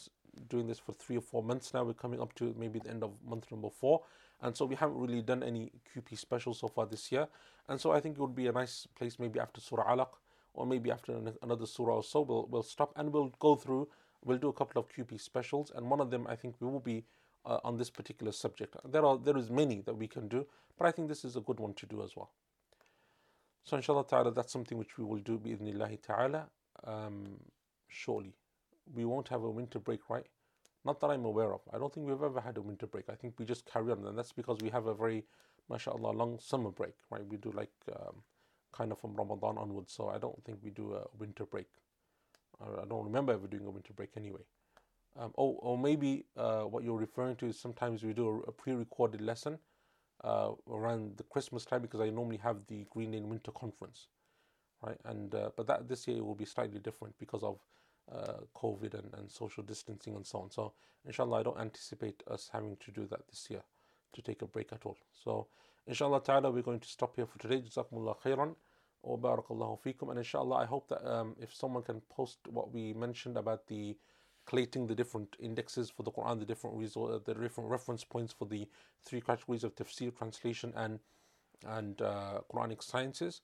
[0.50, 1.84] doing this for three or four months now.
[1.84, 4.02] We're coming up to maybe the end of month number four,
[4.42, 7.28] and so we haven't really done any QP specials so far this year.
[7.72, 10.10] And so I think it would be a nice place maybe after Surah Alaq
[10.54, 12.22] or maybe after another surah or so.
[12.22, 13.88] We'll we'll stop and we'll go through.
[14.26, 16.82] We'll do a couple of QP specials, and one of them I think we will
[16.82, 17.06] be
[17.46, 18.76] uh, on this particular subject.
[18.86, 20.46] There are there is many that we can do,
[20.78, 22.32] but I think this is a good one to do as well.
[23.64, 26.48] So inshallah ta'ala that's something which we will do bi'idhnillahi ta'ala
[26.84, 27.38] um,
[27.88, 28.34] shortly.
[28.94, 30.26] We won't have a winter break, right?
[30.84, 31.62] Not that I'm aware of.
[31.74, 33.10] I don't think we've ever had a winter break.
[33.10, 35.24] I think we just carry on, and that's because we have a very,
[35.72, 37.26] mashallah, long summer break, right?
[37.26, 38.16] We do like um,
[38.72, 41.68] kind of from Ramadan onwards, so I don't think we do a winter break.
[42.62, 44.42] I don't remember ever doing a winter break anyway.
[45.18, 49.20] Um, oh, or maybe uh, what you're referring to is sometimes we do a, pre-recorded
[49.20, 49.58] lesson
[50.24, 54.08] uh, around the Christmas time because I normally have the Green Lane Winter Conference,
[54.86, 54.98] right?
[55.06, 57.58] And uh, but that this year will be slightly different because of
[58.14, 60.52] uh, COVID and, and social distancing and so on.
[60.52, 60.74] So
[61.06, 63.64] inshallah, I don't anticipate us having to do that this year
[64.14, 64.98] to take a break at all.
[65.24, 65.48] So
[65.88, 67.62] inshallah ta'ala, we're going to stop here for today.
[67.62, 68.56] Jazakumullah khairan.
[69.04, 70.10] Wa barakallahu fikum.
[70.10, 73.98] And inshallah, I hope that um, if someone can post what we mentioned about the
[74.46, 78.46] collating the different indexes for the Quran, the different resort, the different reference points for
[78.46, 78.68] the
[79.04, 81.00] three categories of tafsir, translation, and
[81.68, 83.42] and uh, Quranic sciences,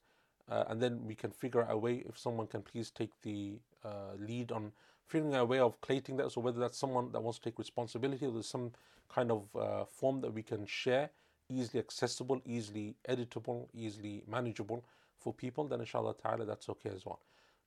[0.50, 3.60] uh, and then we can figure out a way if someone can please take the
[3.84, 4.72] uh, lead on
[5.07, 6.31] figuring out a way of collating that.
[6.31, 8.71] So whether that's someone that wants to take responsibility, or there's some
[9.09, 11.09] kind of uh, form that we can share,
[11.49, 14.83] easily accessible, easily editable, easily manageable
[15.19, 17.19] for people, then inshallah ta'ala that's okay as well.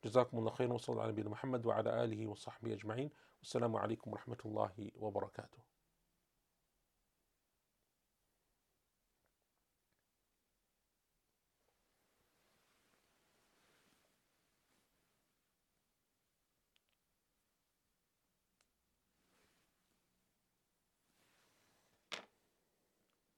[0.04, 3.10] جزاكم الله خيرا وصلى على نبينا محمد وعلى آله وصحبه أجمعين
[3.40, 5.69] والسلام عليكم ورحمة الله وبركاته